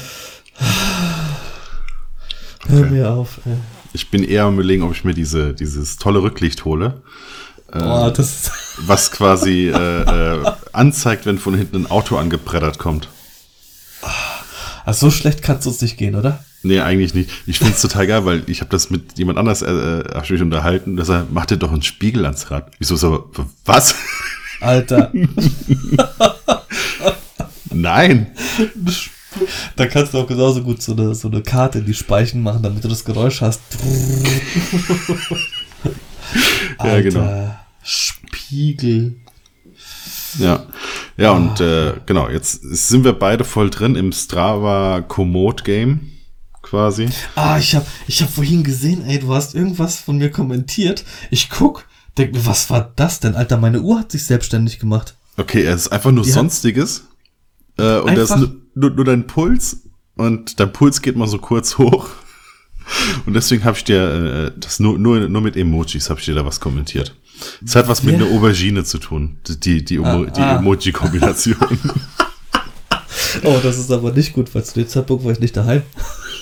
[2.68, 3.40] Hör mir auf.
[3.44, 3.56] Ey.
[3.94, 7.00] Ich bin eher am überlegen, ob ich mir diese, dieses tolle Rücklicht hole,
[7.72, 8.50] Boah, das
[8.86, 13.08] was quasi äh, äh, anzeigt, wenn von hinten ein Auto angebreddert kommt.
[14.84, 16.44] also so schlecht kann es uns nicht gehen, oder?
[16.62, 17.30] Nee, eigentlich nicht.
[17.46, 20.96] Ich find's total geil, weil ich habe das mit jemand anders äh, äh, mich unterhalten,
[20.96, 22.70] dass er macht dir doch einen Spiegel ans Rad.
[22.78, 23.30] Ich so, so
[23.64, 23.94] was?
[24.60, 25.12] Alter,
[27.70, 28.28] Nein.
[29.76, 32.62] da kannst du auch genauso gut so eine, so eine Karte in die Speichen machen,
[32.62, 33.60] damit du das Geräusch hast.
[36.82, 37.54] Ja, genau.
[37.82, 39.16] Spiegel.
[40.38, 40.64] Ja,
[41.16, 46.12] ja und äh, genau, jetzt sind wir beide voll drin im Strava Komoot Game
[46.62, 47.08] quasi.
[47.36, 51.04] Ah, ich hab, ich hab vorhin gesehen, ey, du hast irgendwas von mir kommentiert.
[51.30, 51.86] Ich guck,
[52.18, 53.36] denk mir, was war das denn?
[53.36, 55.14] Alter, meine Uhr hat sich selbstständig gemacht.
[55.36, 57.04] Okay, es ist einfach nur Die Sonstiges
[57.78, 59.78] äh, und das ist Einfach- nur, nur, dein Puls
[60.16, 62.08] und dein Puls geht mal so kurz hoch.
[63.24, 66.34] Und deswegen habe ich dir äh, das nur, nur, nur mit Emojis habe ich dir
[66.34, 67.14] da was kommentiert.
[67.64, 70.56] Es hat was mit einer Aubergine zu tun, die, die, Emo Ah, die ah.
[70.58, 71.56] Emoji-Kombination.
[73.42, 75.82] Oh, das ist aber nicht gut, weil zu dem Zeitpunkt war ich nicht daheim.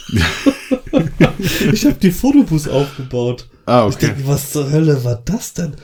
[1.73, 3.49] ich habe die Fotobus aufgebaut.
[3.67, 4.07] ah, Ich okay.
[4.09, 5.75] denke, was zur Hölle war das denn?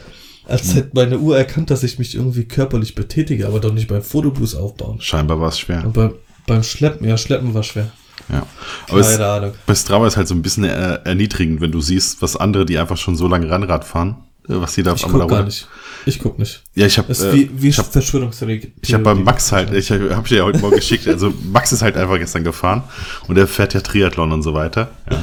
[0.49, 4.03] Als hätte meine Uhr erkannt, dass ich mich irgendwie körperlich betätige, aber doch nicht beim
[4.03, 4.99] Fotobus aufbauen.
[5.01, 5.85] Scheinbar war es schwer.
[5.85, 6.15] Und beim,
[6.47, 7.93] beim Schleppen, ja, Schleppen war schwer.
[8.31, 8.47] Ja.
[8.89, 9.53] Aber es, Keine Ahnung.
[9.67, 12.79] bei Strava ist halt so ein bisschen äh, erniedrigend, wenn du siehst, was andere, die
[12.79, 14.17] einfach schon so lange Rennrad fahren,
[14.49, 15.69] äh, was die da auf Ich guck gar nicht.
[16.07, 16.63] Ich guck nicht.
[16.75, 18.73] Ja, ich habe äh, wie, wie ich hab, Verschwörungstheorie.
[18.81, 21.33] ich hab bei Max halt, ich habe hab ich dir ja heute Morgen geschickt, also
[21.53, 22.85] Max ist halt einfach gestern gefahren
[23.29, 24.91] und er fährt ja Triathlon und so weiter.
[25.11, 25.19] Ja.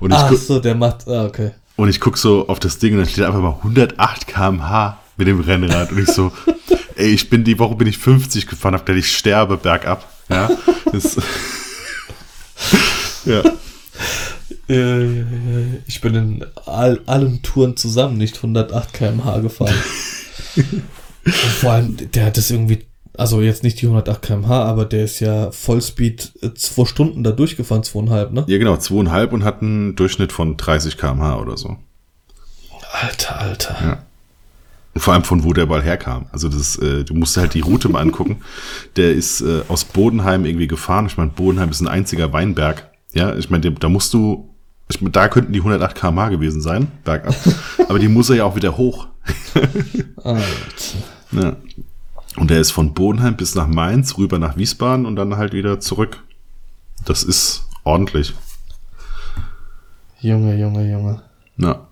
[0.00, 1.52] Und ich Ach so, der macht, ah, okay.
[1.76, 5.28] Und ich guck so auf das Ding und dann steht einfach mal 108 km/h mit
[5.28, 6.32] dem Rennrad und ich so,
[6.96, 10.08] ey, ich bin die Woche bin ich 50 gefahren, hab gedacht, ich sterbe bergab.
[10.28, 10.50] Ja.
[10.92, 11.16] Das,
[13.24, 13.42] ja.
[14.68, 15.22] Äh,
[15.86, 19.74] Ich bin in all, allen Touren zusammen nicht 108 km/h gefahren.
[21.26, 22.86] Und vor allem, der hat das irgendwie,
[23.18, 27.32] also jetzt nicht die 108 km/h, aber der ist ja Vollspeed äh, zwei Stunden da
[27.32, 28.44] durchgefahren, zweieinhalb, ne?
[28.46, 31.76] Ja, genau, zweieinhalb und hat einen Durchschnitt von 30 km/h oder so.
[32.92, 33.76] Alter, Alter.
[33.82, 33.98] Ja.
[34.94, 36.26] Und vor allem von wo der Ball herkam.
[36.32, 38.40] Also das, äh, du musst halt die Route mal angucken.
[38.96, 41.04] Der ist äh, aus Bodenheim irgendwie gefahren.
[41.04, 42.88] Ich meine, Bodenheim ist ein einziger Weinberg.
[43.12, 44.48] Ja, ich meine, da musst du,
[44.88, 47.34] ich mein, da könnten die 108 km/h gewesen sein, bergab.
[47.88, 49.08] Aber die muss er ja auch wieder hoch.
[50.16, 50.42] Alter.
[51.32, 51.56] Ja.
[52.36, 55.80] Und der ist von Bodenheim bis nach Mainz, rüber nach Wiesbaden und dann halt wieder
[55.80, 56.22] zurück.
[57.04, 58.34] Das ist ordentlich.
[60.20, 61.22] Junge, Junge, Junge.
[61.56, 61.86] Ja.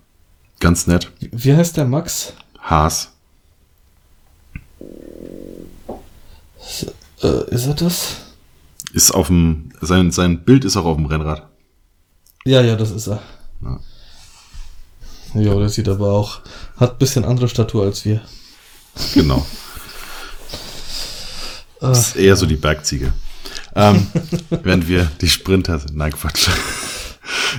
[0.60, 1.10] Ganz nett.
[1.20, 2.32] Wie- heißt der Max?
[2.60, 3.10] Haas.
[7.22, 8.16] Äh, ist er das?
[8.92, 11.48] Ist auf dem, sein, sein Bild ist auch auf dem Rennrad.
[12.44, 13.22] Ja, ja, das ist er.
[13.62, 13.80] Ja.
[15.34, 16.40] Ja, der sieht aber auch,
[16.76, 18.20] hat ein bisschen andere Statur als wir.
[19.14, 19.44] Genau.
[21.80, 23.12] Das ist eher so die Bergziege.
[23.74, 24.06] ähm,
[24.62, 25.96] während wir die Sprinter sind.
[25.96, 26.48] Nein, Quatsch.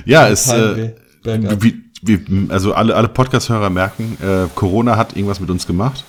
[0.05, 0.93] ja, es, äh,
[1.23, 6.03] wie, wie, also alle, alle Podcast-Hörer merken, äh, Corona hat irgendwas mit uns gemacht.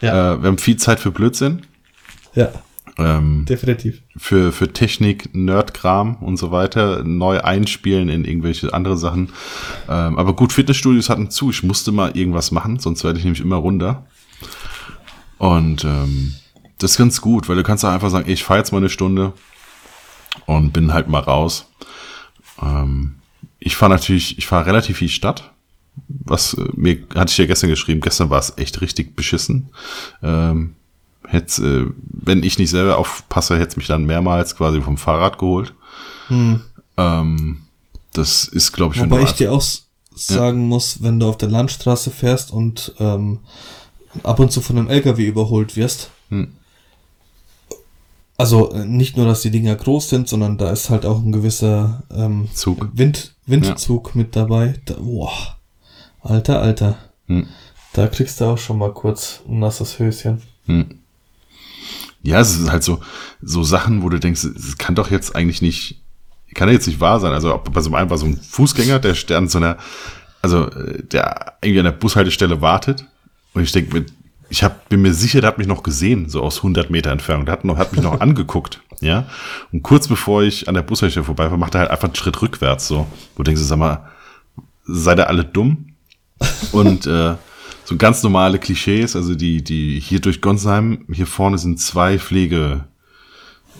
[0.00, 0.34] Ja.
[0.34, 1.62] Äh, wir haben viel Zeit für Blödsinn.
[2.34, 2.50] Ja.
[2.98, 4.02] Ähm, Definitiv.
[4.16, 9.30] Für, für Technik, Nerdkram und so weiter, neu einspielen in irgendwelche andere Sachen.
[9.88, 11.50] Ähm, aber gut, Fitnessstudios hatten zu.
[11.50, 14.06] Ich musste mal irgendwas machen, sonst werde ich nämlich immer runter.
[15.38, 16.34] Und ähm,
[16.78, 18.88] das ist ganz gut, weil du kannst auch einfach sagen, ich fahre jetzt mal eine
[18.88, 19.32] Stunde
[20.46, 21.66] und bin halt mal raus.
[22.60, 23.16] Ähm,
[23.58, 25.52] ich fahre natürlich, ich fahre relativ viel Stadt.
[26.08, 28.00] Was äh, mir hatte ich ja gestern geschrieben.
[28.00, 29.70] Gestern war es echt richtig beschissen.
[30.22, 30.74] Ähm,
[31.26, 35.38] hätte, äh, wenn ich nicht selber aufpasse, hätte es mich dann mehrmals quasi vom Fahrrad
[35.38, 35.74] geholt.
[36.28, 36.60] Hm.
[36.98, 37.62] Ähm,
[38.12, 39.62] das ist, glaube ich, Wobei ich dir auch
[40.14, 40.66] sagen ja.
[40.66, 43.40] muss, wenn du auf der Landstraße fährst und ähm,
[44.22, 46.52] ab und zu von einem LKW überholt wirst, hm.
[48.38, 51.32] Also äh, nicht nur, dass die Dinger groß sind, sondern da ist halt auch ein
[51.32, 52.88] gewisser ähm, Zug.
[52.92, 54.18] Wind, Windzug ja.
[54.20, 54.74] mit dabei.
[54.84, 55.56] Da, boah,
[56.20, 56.98] alter, alter.
[57.26, 57.46] Hm.
[57.94, 60.42] Da kriegst du auch schon mal kurz ein nasses Höschen.
[60.66, 61.00] Hm.
[62.22, 63.00] Ja, es ist halt so,
[63.40, 66.02] so Sachen, wo du denkst, es kann doch jetzt eigentlich nicht,
[66.54, 67.32] kann ja jetzt nicht wahr sein.
[67.32, 69.78] Also bei so einem war so ein Fußgänger, der an so einer,
[70.42, 73.06] also äh, der irgendwie an der Bushaltestelle wartet.
[73.54, 74.12] Und ich denke, mit
[74.48, 77.46] ich hab, bin mir sicher, der hat mich noch gesehen, so aus 100 Meter Entfernung.
[77.46, 79.26] Der hat, noch, hat mich noch angeguckt, ja.
[79.72, 82.40] Und kurz bevor ich an der Bushaltestelle vorbei war, macht er halt einfach einen Schritt
[82.40, 83.06] rückwärts, so.
[83.36, 84.08] Wo denkst du, sag mal,
[84.84, 85.92] seid ihr alle dumm?
[86.72, 87.34] Und äh,
[87.84, 92.84] so ganz normale Klischees, also die, die hier durch Gonsheim, hier vorne sind zwei Pflegefirmen,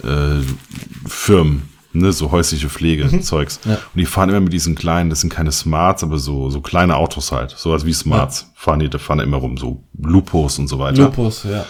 [0.04, 3.60] äh, Firmen, ne, so häusliche Pflegezeugs.
[3.64, 3.70] Mhm.
[3.70, 3.76] Ja.
[3.76, 6.96] Und die fahren immer mit diesen kleinen, das sind keine Smarts, aber so, so kleine
[6.96, 7.50] Autos halt.
[7.50, 8.46] Sowas wie Smarts ja.
[8.54, 11.04] fahren die, da fahren immer rum, so Lupos und so weiter.
[11.04, 11.64] Lupos, ja.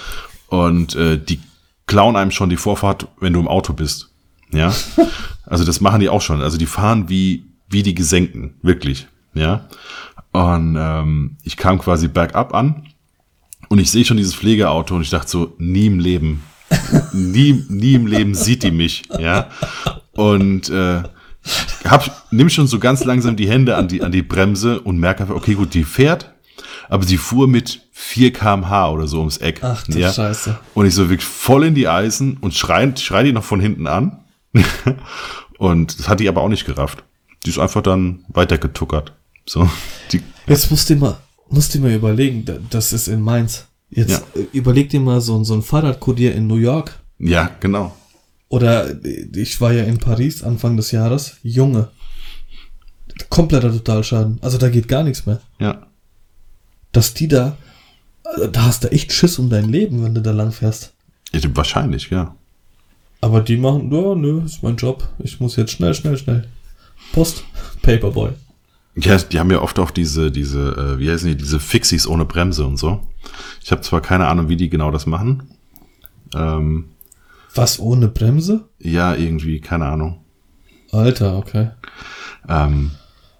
[0.49, 1.41] Und äh, die
[1.87, 4.11] klauen einem schon die Vorfahrt, wenn du im Auto bist.
[4.53, 4.75] Ja.
[5.45, 6.43] also das machen die auch schon.
[6.43, 9.07] Also die fahren wie, wie die Gesenkten, wirklich.
[9.35, 9.69] Ja.
[10.33, 12.87] Und ähm, ich kam quasi bergab an
[13.69, 16.43] und ich sehe schon dieses Pflegeauto und ich dachte so, nie im Leben
[17.13, 19.49] nie, nie im Leben sieht die mich, ja.
[20.17, 21.03] Und äh,
[21.85, 25.23] hab, nimm schon so ganz langsam die Hände an die, an die Bremse und merke
[25.23, 26.35] einfach, okay, gut, die fährt,
[26.89, 29.61] aber sie fuhr mit 4 kmh oder so ums Eck.
[29.63, 30.13] Ach du ja?
[30.13, 30.59] Scheiße.
[30.75, 33.87] Und ich so wirklich voll in die Eisen und schreit, schrei die noch von hinten
[33.87, 34.25] an.
[35.59, 37.05] und das hat die aber auch nicht gerafft.
[37.45, 39.13] Die ist einfach dann weitergetuckert.
[39.47, 39.69] So.
[40.13, 43.67] Die, Jetzt musst du mal, musst du mal überlegen, das ist in Mainz.
[43.91, 44.41] Jetzt ja.
[44.41, 46.99] Äh, überleg dir mal so, so ein Fahrradkurier in New York.
[47.19, 47.95] Ja, genau.
[48.49, 48.95] Oder
[49.35, 51.37] ich war ja in Paris Anfang des Jahres.
[51.43, 51.89] Junge.
[53.29, 54.39] Kompletter Totalschaden.
[54.43, 55.41] Also da geht gar nichts mehr.
[55.59, 55.87] Ja.
[56.93, 57.57] Dass die da,
[58.25, 60.93] also da hast du echt Schiss um dein Leben, wenn du da lang fährst.
[61.55, 62.35] Wahrscheinlich, ja.
[63.21, 65.09] Aber die machen, ja, nö, ist mein Job.
[65.19, 66.47] Ich muss jetzt schnell, schnell, schnell.
[67.13, 67.45] Post,
[67.83, 68.31] Paperboy.
[68.95, 72.25] Ja, die haben ja oft auch diese, diese, äh, wie heißen die, diese Fixies ohne
[72.25, 73.03] Bremse und so.
[73.63, 75.51] Ich habe zwar keine Ahnung, wie die genau das machen.
[76.35, 76.87] Ähm,
[77.57, 78.69] Was ohne Bremse?
[78.79, 80.25] Ja, irgendwie, keine Ahnung.
[80.93, 81.71] Alter, okay.
[82.49, 82.93] Ähm,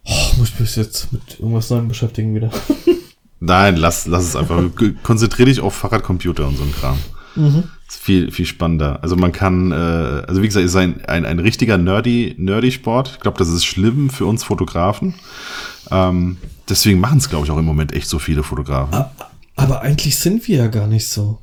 [0.05, 2.51] oh, muss ich mich jetzt mit irgendwas Neuem beschäftigen wieder.
[3.41, 4.63] Nein, lass, lass es einfach.
[5.03, 6.99] Konzentrier dich auf Fahrradcomputer und so ein Kram.
[7.37, 7.65] Mhm.
[7.87, 9.03] ist viel, viel spannender.
[9.03, 13.13] Also man kann, äh, also wie gesagt, ist ein, ein, ein richtiger nerdy, nerdy Sport.
[13.17, 15.15] Ich glaube, das ist schlimm für uns Fotografen.
[15.91, 19.05] Ähm, deswegen machen es, glaube ich, auch im Moment echt so viele Fotografen.
[19.55, 21.39] Aber eigentlich sind wir ja gar nicht so.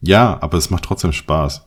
[0.00, 1.62] Ja, aber es macht trotzdem Spaß.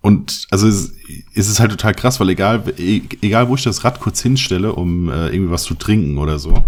[0.00, 0.92] Und also es,
[1.34, 5.08] es ist halt total krass, weil egal, egal wo ich das Rad kurz hinstelle, um
[5.08, 6.64] äh, irgendwie was zu trinken oder so,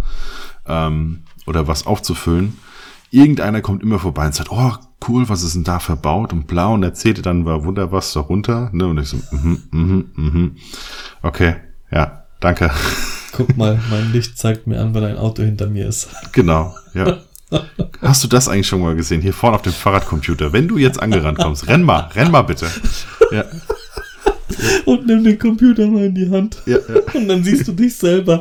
[0.67, 2.59] ähm, oder was aufzufüllen,
[3.11, 4.73] irgendeiner kommt immer vorbei und sagt, oh,
[5.09, 8.71] cool, was ist denn da verbaut und blau und erzählte dann war wunder was darunter,
[8.73, 10.57] ne, und ich so, mhm, mhm, mhm,
[11.23, 11.57] okay,
[11.91, 12.71] ja, danke.
[13.33, 16.09] Guck mal, mein Licht zeigt mir an, wenn ein Auto hinter mir ist.
[16.33, 17.19] Genau, ja.
[18.03, 19.21] Hast du das eigentlich schon mal gesehen?
[19.21, 20.53] Hier vorne auf dem Fahrradcomputer.
[20.53, 22.71] Wenn du jetzt angerannt kommst, renn mal, renn mal bitte.
[23.31, 23.45] Ja.
[24.85, 26.63] Und nimm den Computer mal in die Hand.
[26.67, 27.01] Ja, ja.
[27.15, 28.41] Und dann siehst du dich selber.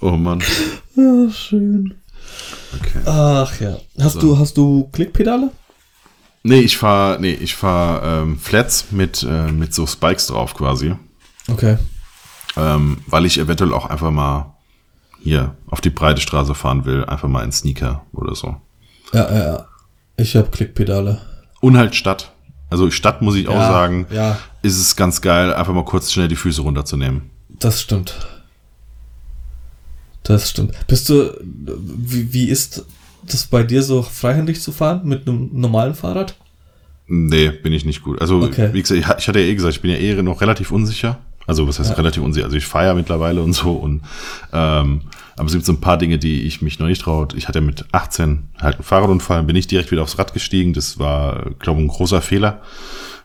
[0.00, 0.42] Oh Mann.
[0.96, 1.94] Ach, schön.
[2.78, 3.00] Okay.
[3.04, 3.78] Ach ja.
[3.98, 4.20] Hast so.
[4.20, 5.50] du, hast du Klickpedale?
[6.42, 10.94] Nee, ich fahr, nee, ich fahr ähm, Flats mit, äh, mit so Spikes drauf quasi.
[11.48, 11.76] Okay.
[12.56, 14.54] Ähm, weil ich eventuell auch einfach mal
[15.22, 18.56] hier auf die breite Straße fahren will, einfach mal in Sneaker oder so.
[19.12, 19.66] Ja, ja, ja.
[20.16, 21.20] Ich habe Klickpedale.
[21.60, 22.32] Und halt Stadt.
[22.70, 24.38] Also Stadt muss ich ja, auch sagen, ja.
[24.62, 27.30] ist es ganz geil, einfach mal kurz schnell die Füße runterzunehmen.
[27.48, 28.26] Das stimmt.
[30.22, 30.74] Das stimmt.
[30.86, 32.84] Bist du, wie, wie ist
[33.22, 36.36] das bei dir so freihändig zu fahren mit einem normalen Fahrrad?
[37.06, 38.20] Nee, bin ich nicht gut.
[38.20, 38.72] Also, Okay.
[38.72, 41.18] wie gesagt, ich, ich hatte ja eh gesagt, ich bin ja eh noch relativ unsicher.
[41.50, 41.96] Also, was heißt Ja.
[41.96, 42.46] relativ unsicher?
[42.46, 43.72] Also, ich ja mittlerweile und so.
[43.72, 44.02] Und,
[44.52, 45.02] ähm,
[45.36, 47.26] aber es gibt so ein paar Dinge, die ich mich noch nicht traue.
[47.34, 50.72] Ich hatte mit 18 halt einen Fahrradunfall, bin ich direkt wieder aufs Rad gestiegen.
[50.74, 52.60] Das war, glaube ich, ein großer Fehler.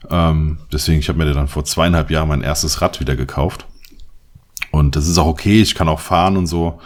[0.10, 3.66] Ähm, deswegen, ich habe mir dann vor zweieinhalb Jahren mein erstes Rad wieder gekauft.
[4.72, 6.80] Und das ist auch okay, ich kann auch fahren und so.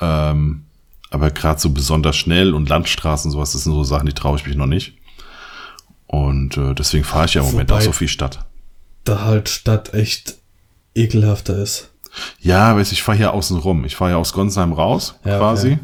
[0.00, 0.64] Ähm,
[1.10, 4.36] aber gerade so besonders schnell und Landstraßen und sowas, das sind so Sachen, die traue
[4.36, 4.94] ich mich noch nicht.
[6.06, 8.46] Und äh, deswegen fahre ich ja im Moment Wobei- auch so viel Stadt.
[9.04, 10.36] Da halt Stadt echt
[10.94, 11.90] ekelhafter ist.
[12.40, 13.84] Ja, weiß ich fahre hier außen rum.
[13.84, 15.72] Ich fahre ja aus Gonsheim raus, Ja, quasi.
[15.74, 15.78] okay.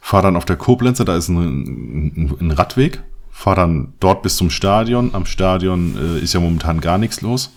[0.00, 3.02] Fahre dann auf der Koblenzer, da ist ein, ein, ein Radweg.
[3.30, 5.10] Fahre dann dort bis zum Stadion.
[5.14, 7.50] Am Stadion äh, ist ja momentan gar nichts los.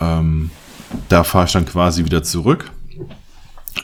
[0.00, 0.50] Ähm,
[1.10, 2.70] da fahre ich dann quasi wieder zurück.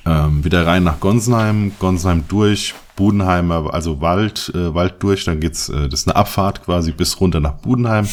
[0.07, 5.69] Ähm, wieder rein nach Gonsheim, Gonsheim durch, Budenheimer, also Wald, äh, Wald durch, dann geht's,
[5.69, 8.09] äh, das ist eine Abfahrt quasi bis runter nach Budenheim.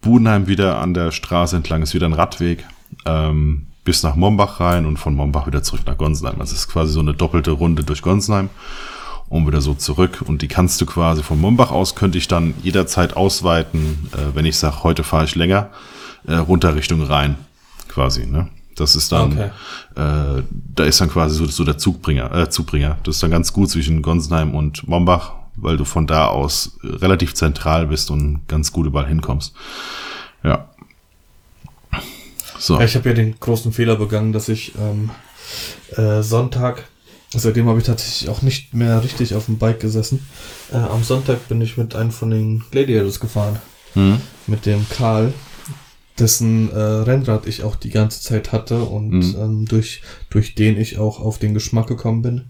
[0.00, 2.64] Budenheim wieder an der Straße entlang ist wieder ein Radweg,
[3.06, 6.40] ähm, bis nach Mombach rein und von Mombach wieder zurück nach Gonsenheim.
[6.40, 8.48] Also es ist quasi so eine doppelte Runde durch Gonsenheim
[9.28, 10.22] und wieder so zurück.
[10.26, 14.46] Und die kannst du quasi von Mombach aus, könnte ich dann jederzeit ausweiten, äh, wenn
[14.46, 15.70] ich sage, heute fahre ich länger,
[16.26, 17.36] äh, runter Richtung Rhein
[17.88, 18.26] quasi.
[18.26, 18.48] Ne?
[18.76, 19.50] Das ist dann, Okay.
[19.96, 20.42] äh,
[20.74, 22.96] da ist dann quasi so, so der Zugbringer, äh, Zugbringer.
[23.04, 27.34] Das ist dann ganz gut zwischen Gonsenheim und Mombach, weil du von da aus relativ
[27.34, 29.54] zentral bist und ganz gut überall hinkommst.
[30.42, 30.68] Ja.
[32.66, 32.78] So.
[32.78, 35.10] Ja, ich habe ja den großen Fehler begangen, dass ich ähm,
[35.96, 36.84] äh, Sonntag,
[37.34, 40.26] seitdem habe ich tatsächlich auch nicht mehr richtig auf dem Bike gesessen.
[40.72, 43.60] Äh, am Sonntag bin ich mit einem von den Gladiators gefahren,
[43.92, 44.18] Hm.
[44.46, 45.34] mit dem Karl,
[46.18, 49.36] dessen äh, Rennrad ich auch die ganze Zeit hatte und Mhm.
[49.38, 50.00] ähm, durch,
[50.30, 52.44] durch den ich auch auf den Geschmack gekommen bin.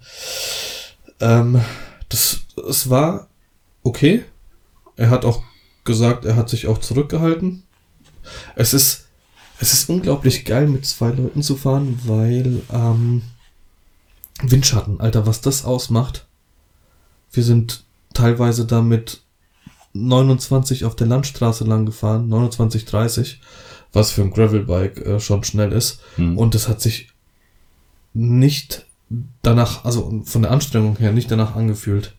[1.19, 1.61] Ähm,
[2.09, 2.39] das,
[2.71, 3.27] es war
[3.83, 4.23] okay.
[4.97, 5.43] Er hat auch
[5.83, 7.65] gesagt, er hat sich auch zurückgehalten.
[8.55, 9.04] Es ist,
[9.61, 13.23] es ist unglaublich geil, mit zwei Leuten zu fahren, weil ähm,
[14.43, 16.27] Windschatten, Alter, was das ausmacht.
[17.33, 19.23] Wir sind teilweise damit
[19.93, 23.41] 29 auf der Landstraße lang gefahren, 29, 30,
[23.93, 26.01] was für ein Gravelbike äh, schon schnell ist.
[26.17, 26.37] Hm.
[26.37, 27.09] Und es hat sich
[28.13, 28.87] nicht
[29.43, 32.15] danach, also von der Anstrengung her, nicht danach angefühlt,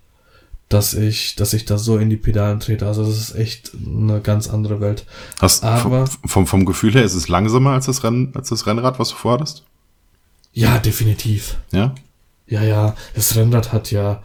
[0.70, 2.88] dass ich, dass ich da so in die Pedalen trete.
[2.88, 5.06] Also das ist echt eine ganz andere Welt.
[5.40, 9.00] Hast, aber- vom, vom, Gefühl her ist es langsamer als das, Renn, als das Rennrad,
[9.00, 9.64] was du vorhattest?
[10.54, 11.58] Ja, definitiv.
[11.72, 11.94] Ja?
[12.48, 14.24] Ja, ja, das Rennrad hat ja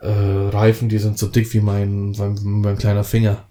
[0.00, 3.44] äh, Reifen, die sind so dick wie mein, mein, mein kleiner Finger.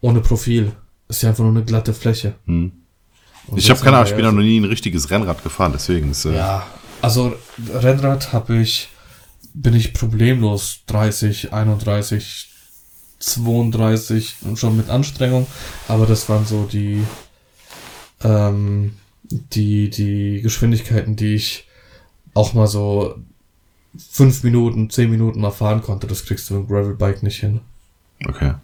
[0.00, 0.72] Ohne Profil.
[1.08, 2.34] Ist ja einfach nur eine glatte Fläche.
[2.46, 2.72] Hm.
[3.56, 6.10] Ich habe keine Ahnung, ich bin ja auch noch nie ein richtiges Rennrad gefahren, deswegen
[6.10, 6.66] ist, äh, Ja,
[7.02, 7.34] also
[7.74, 8.88] Rennrad habe ich,
[9.54, 12.50] bin ich problemlos 30, 31,
[13.20, 15.46] 32 und schon mit Anstrengung,
[15.88, 17.02] aber das waren so die,
[18.22, 21.66] ähm, die, die Geschwindigkeiten, die ich
[22.34, 23.14] auch mal so
[23.96, 26.08] fünf Minuten, zehn Minuten mal fahren konnte.
[26.08, 27.60] Das kriegst du mit dem Gravelbike nicht hin.
[28.26, 28.54] okay.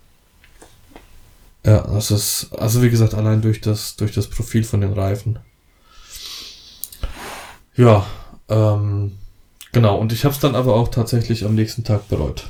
[1.65, 5.39] Ja, das ist, also wie gesagt, allein durch das, durch das Profil von den Reifen.
[7.77, 8.07] Ja,
[8.49, 9.19] ähm,
[9.73, 9.97] genau.
[9.97, 12.49] Und ich habe es dann aber auch tatsächlich am nächsten Tag bereut.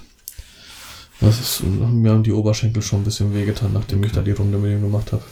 [1.20, 4.56] Das ist, mir haben die Oberschenkel schon ein bisschen wehgetan, nachdem ich da die Runde
[4.56, 5.22] mit ihm gemacht habe.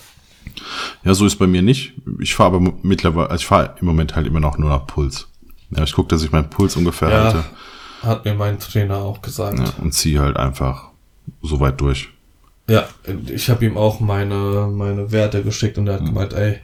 [1.02, 1.94] Ja, so ist bei mir nicht.
[2.20, 5.28] Ich fahre aber mittlerweile, also ich fahre im Moment halt immer noch nur nach Puls.
[5.70, 7.44] Ja, ich gucke, dass ich meinen Puls ungefähr Ja, halte
[8.02, 9.58] hat mir mein Trainer auch gesagt.
[9.58, 10.88] ja, und ziehe halt einfach
[11.42, 12.08] so weit durch.
[12.68, 12.86] Ja,
[13.26, 16.58] ich habe ihm auch meine, meine Werte geschickt und er hat gemeint, ey,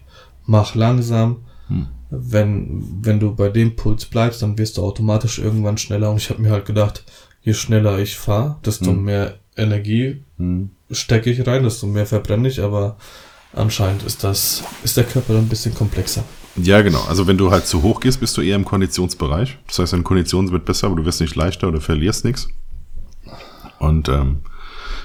[0.47, 1.39] mach langsam.
[1.69, 1.89] Hm.
[2.19, 6.11] Wenn, wenn du bei dem Puls bleibst, dann wirst du automatisch irgendwann schneller.
[6.11, 7.05] Und ich habe mir halt gedacht,
[7.43, 9.05] je schneller ich fahre, desto Hm.
[9.05, 10.71] mehr Energie Hm.
[10.91, 12.97] stecke ich rein, desto mehr verbrenne ich, aber
[13.53, 16.25] anscheinend ist das, ist der Körper dann ein bisschen komplexer.
[16.57, 17.03] Ja, genau.
[17.09, 19.59] Also wenn du halt zu hoch gehst, bist du eher im Konditionsbereich.
[19.67, 22.49] Das heißt, deine Kondition wird besser, aber du wirst nicht leichter oder verlierst nichts.
[23.79, 24.39] Und ähm,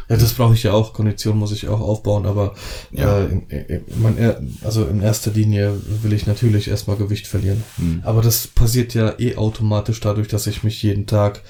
[0.10, 0.94] Ja, das brauche ich ja auch.
[0.94, 2.56] Kondition muss ich auch aufbauen, aber
[2.92, 3.20] Ja.
[3.20, 7.64] äh, in, in, mein, er- also in erster Linie will ich natürlich erstmal Gewicht verlieren.
[7.78, 8.02] Hm.
[8.04, 11.44] Aber das passiert ja eh automatisch dadurch, dass ich mich jeden Tag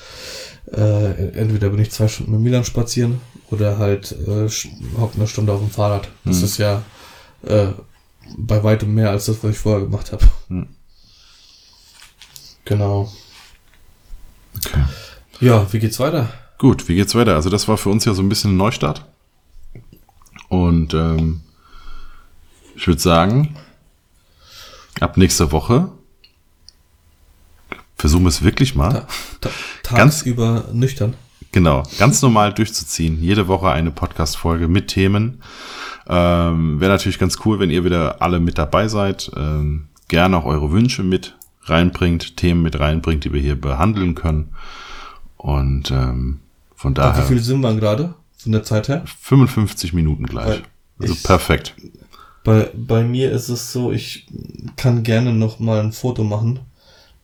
[0.73, 4.47] äh, entweder bin ich zwei Stunden mit Milan spazieren oder halt äh,
[4.99, 6.09] hock eine Stunde auf dem Fahrrad.
[6.25, 6.43] Das Hm.
[6.45, 6.83] ist ja
[7.43, 7.67] äh,
[8.37, 10.25] bei weitem mehr als das, was ich vorher gemacht habe.
[10.49, 10.67] Hm.
[12.65, 13.09] Genau.
[14.57, 14.83] okay.
[15.39, 16.29] Ja, wie geht's weiter?
[16.59, 17.35] Gut, wie geht's weiter?
[17.35, 19.05] Also das war für uns ja so ein bisschen ein Neustart.
[20.49, 21.41] Und ähm,
[22.75, 23.55] ich würde sagen,
[24.99, 25.89] ab nächster Woche
[27.97, 29.07] versuchen wir es wirklich mal.
[29.41, 29.49] Ta
[29.83, 31.15] ta Ganz- tagsüber nüchtern.
[31.51, 33.23] Genau, ganz normal durchzuziehen.
[33.23, 35.41] Jede Woche eine Podcast-Folge mit Themen.
[36.07, 39.31] Ähm, Wäre natürlich ganz cool, wenn ihr wieder alle mit dabei seid.
[39.35, 44.53] Ähm, gerne auch eure Wünsche mit reinbringt, Themen mit reinbringt, die wir hier behandeln können.
[45.37, 46.41] Und ähm,
[46.79, 47.23] von daher.
[47.23, 49.03] Wie viel sind wir gerade von der Zeit her?
[49.21, 50.47] 55 Minuten gleich.
[50.47, 50.61] Weil
[50.99, 51.75] Also ich- perfekt.
[52.43, 54.25] Bei, bei mir ist es so, ich
[54.77, 56.59] kann gerne noch mal ein Foto machen,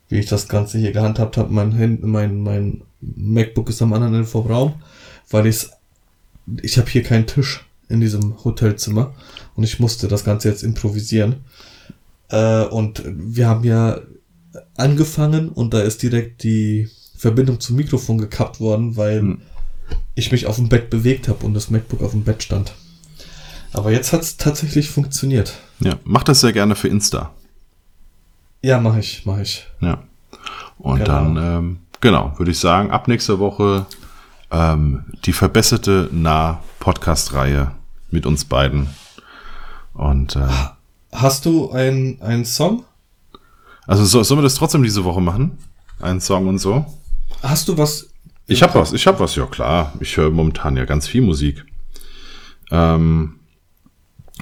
[0.08, 1.52] wie ich das Ganze hier gehandhabt habe.
[1.52, 4.74] Mein, Hand- mein, mein MacBook ist am anderen Ende vom Raum,
[5.30, 5.70] weil ich's,
[6.62, 9.14] ich habe hier keinen Tisch in diesem Hotelzimmer
[9.54, 11.36] und ich musste das Ganze jetzt improvisieren.
[12.28, 13.98] Äh, und wir haben ja
[14.76, 19.42] angefangen und da ist direkt die Verbindung zum Mikrofon gekappt worden, weil Hm.
[20.14, 22.74] ich mich auf dem Bett bewegt habe und das MacBook auf dem Bett stand.
[23.72, 25.54] Aber jetzt hat es tatsächlich funktioniert.
[25.80, 27.30] Ja, macht das sehr gerne für Insta.
[28.62, 29.66] Ja, mache ich, mache ich.
[29.80, 30.02] Ja.
[30.78, 31.06] Und Genau.
[31.06, 33.86] dann, ähm, genau, würde ich sagen, ab nächster Woche
[34.50, 37.72] ähm, die verbesserte Nah-Podcast-Reihe
[38.10, 38.88] mit uns beiden.
[39.94, 40.46] Und äh,
[41.12, 42.84] Hast du ein- einen Song?
[43.86, 45.58] also so, sollen wir das trotzdem diese Woche machen?
[46.00, 46.84] Einen Song und so?
[47.42, 48.10] Hast du was?
[48.46, 49.92] Ich habe was, ich habe was, ja klar.
[50.00, 51.64] Ich höre momentan ja ganz viel Musik.
[52.70, 53.40] Ähm,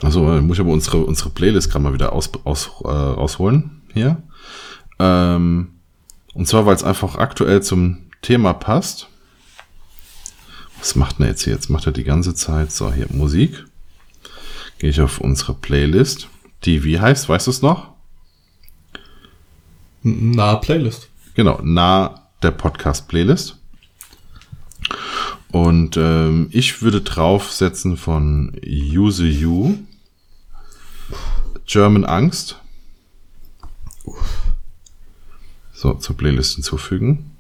[0.02, 3.82] also äh, muss ich aber unsere, unsere Playlist gerade mal wieder aus, aus, äh, rausholen
[3.92, 4.22] hier.
[4.98, 5.72] Ähm,
[6.34, 9.08] und zwar, weil es einfach aktuell zum Thema passt.
[10.78, 11.54] Was macht er jetzt hier?
[11.54, 12.72] Jetzt macht er die ganze Zeit.
[12.72, 13.64] So, hier Musik.
[14.78, 16.28] Gehe ich auf unsere Playlist.
[16.64, 17.92] Die wie heißt, weißt du es noch?
[20.02, 21.08] Na, Playlist.
[21.34, 23.56] Genau, nah der Podcast-Playlist.
[25.50, 29.78] Und ähm, ich würde draufsetzen von Use You,
[31.66, 32.60] German Angst.
[35.72, 37.30] So, zur Playlist hinzufügen.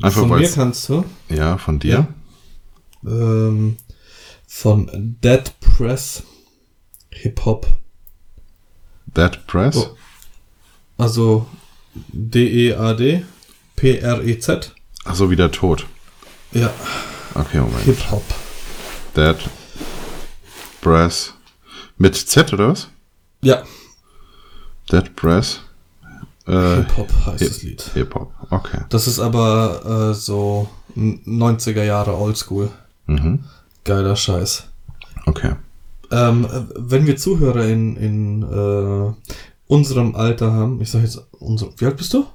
[0.00, 1.04] Einfach von mir kannst du.
[1.28, 2.08] ja, von dir.
[3.04, 3.76] Ähm,
[4.46, 6.22] von Dead Press
[7.10, 7.66] Hip Hop.
[9.14, 9.76] That Press.
[9.76, 9.96] Oh.
[10.96, 11.46] Also
[11.94, 13.24] D-E-A-D
[13.76, 14.72] P-R-E-Z.
[15.04, 15.86] Ach so, wieder tot.
[16.52, 16.70] Ja,
[17.34, 17.80] Okay, Moment.
[17.84, 18.22] Hip Hop.
[19.14, 19.36] That
[20.80, 21.34] Press.
[21.98, 22.88] Mit Z oder was?
[23.42, 23.62] Ja,
[24.88, 25.60] That Press.
[26.46, 27.82] Äh, Hip Hop heißt Hip- das Lied.
[27.94, 28.32] Hip-Hop.
[28.50, 28.80] Okay.
[28.90, 32.70] Das ist aber äh, so 90er Jahre Oldschool.
[33.06, 33.44] Mhm.
[33.84, 34.64] Geiler Scheiß.
[35.26, 35.54] Okay.
[36.12, 39.12] Ähm, äh, wenn wir Zuhörer in, in äh,
[39.66, 42.26] unserem Alter haben, ich sag jetzt, unser, wie alt bist du?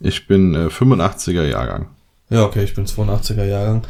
[0.00, 1.88] Ich bin äh, 85er Jahrgang.
[2.30, 3.82] Ja, okay, ich bin 82er Jahrgang.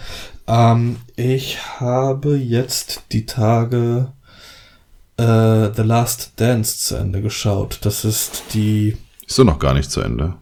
[0.47, 4.12] Ähm, ich habe jetzt die Tage
[5.16, 7.81] äh, The Last Dance zu Ende geschaut.
[7.83, 10.35] Das ist die, Ist so noch gar nicht zu Ende.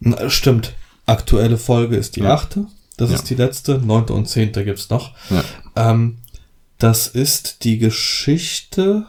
[0.00, 0.74] na, stimmt,
[1.06, 2.34] aktuelle Folge ist die Ja.
[2.34, 2.66] achte.
[2.96, 3.16] Das Ja.
[3.16, 3.78] ist die letzte.
[3.78, 5.12] Neunte und zehnte gibt's noch.
[5.30, 5.42] Ja.
[5.76, 6.18] Ähm,
[6.78, 9.06] das ist die Geschichte.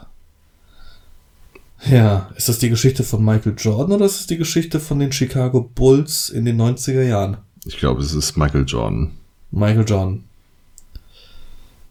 [1.89, 5.11] Ja, ist das die Geschichte von Michael Jordan oder ist es die Geschichte von den
[5.11, 7.38] Chicago Bulls in den 90er Jahren?
[7.65, 9.11] Ich glaube, es ist Michael Jordan.
[9.51, 10.23] Michael Jordan.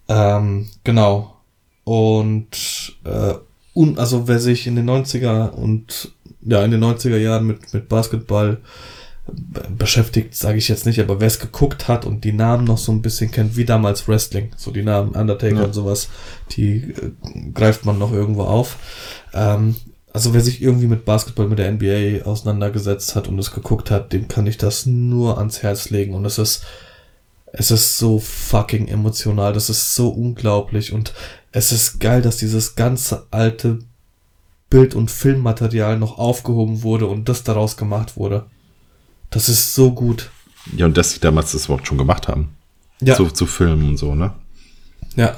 [0.09, 1.37] Ähm, genau.
[1.85, 3.35] Und, äh,
[3.75, 7.89] un, also wer sich in den 90er und ja, in den 90er Jahren mit, mit
[7.89, 8.59] Basketball
[9.27, 12.93] beschäftigt, sage ich jetzt nicht, aber wer es geguckt hat und die Namen noch so
[12.93, 15.65] ein bisschen kennt, wie damals Wrestling, so die Namen Undertaker Ja.
[15.65, 16.09] und sowas,
[16.53, 17.13] die äh,
[17.55, 18.77] greift man noch irgendwo auf.
[19.33, 19.77] Ähm,
[20.13, 24.13] also wer sich irgendwie mit Basketball, mit der NBA auseinandergesetzt hat und es geguckt hat,
[24.13, 26.15] dem kann ich das nur ans Herz legen.
[26.15, 26.63] Und es ist,
[27.53, 31.15] es ist so fucking emotional, das ist so unglaublich und
[31.51, 33.79] es ist geil, dass dieses ganze alte
[34.71, 38.47] Bild- und Filmmaterial noch aufgehoben wurde und das daraus gemacht wurde.
[39.35, 40.31] Das ist so gut.
[40.77, 42.55] Ja, und dass sie damals das überhaupt schon gemacht haben.
[43.01, 44.33] Ja, Zu, zu filmen und so, ne?
[45.17, 45.35] ja.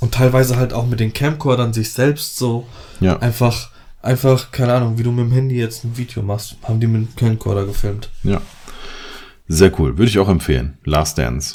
[0.00, 2.68] Und teilweise halt auch mit den Camcordern sich selbst so
[3.00, 3.18] Ja.
[3.18, 3.70] einfach,
[4.00, 7.00] einfach, keine Ahnung, wie du mit dem Handy jetzt ein Video machst, haben die mit
[7.02, 8.08] dem Camcorder gefilmt.
[8.22, 8.40] Ja.
[9.48, 9.98] Sehr cool.
[9.98, 10.78] Würde ich auch empfehlen.
[10.84, 11.54] Last Dance.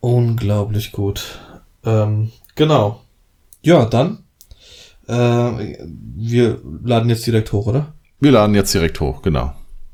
[0.00, 1.38] Unglaublich gut.
[1.84, 3.02] Ähm, genau.
[3.62, 4.24] Ja, dann.
[5.06, 5.76] Äh,
[6.16, 7.92] wir laden jetzt direkt hoch, oder?
[8.18, 9.52] Wir laden jetzt direkt hoch, genau.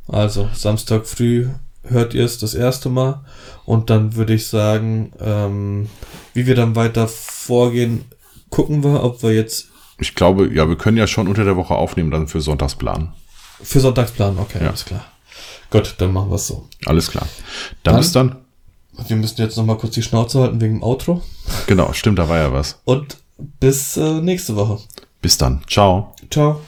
[0.09, 1.49] Also, Samstag früh
[1.83, 3.25] hört ihr es das erste Mal.
[3.65, 5.89] Und dann würde ich sagen, ähm,
[6.35, 8.05] wie wir dann weiter vorgehen,
[8.51, 9.67] gucken wir, ob wir jetzt
[9.99, 13.13] Ich glaube, ja, wir können ja schon unter der Woche aufnehmen, dann für Sonntagsplan.
[13.63, 14.69] für Sonntagsplan, okay, Ja.
[14.69, 15.05] alles klar.
[15.71, 16.69] Gut, dann machen wir es so.
[16.85, 17.27] Alles klar.
[17.83, 18.37] Dann, Dann- bis dann.
[19.09, 21.23] Wir müssen jetzt nochmal kurz die Schnauze halten wegen dem Outro.
[21.67, 22.81] Genau, stimmt, da war ja was.
[22.85, 23.19] Und
[23.61, 24.79] bis äh, nächste Woche.
[25.21, 25.61] Bis dann.
[25.69, 26.15] Ciao.
[26.31, 26.61] Ciao.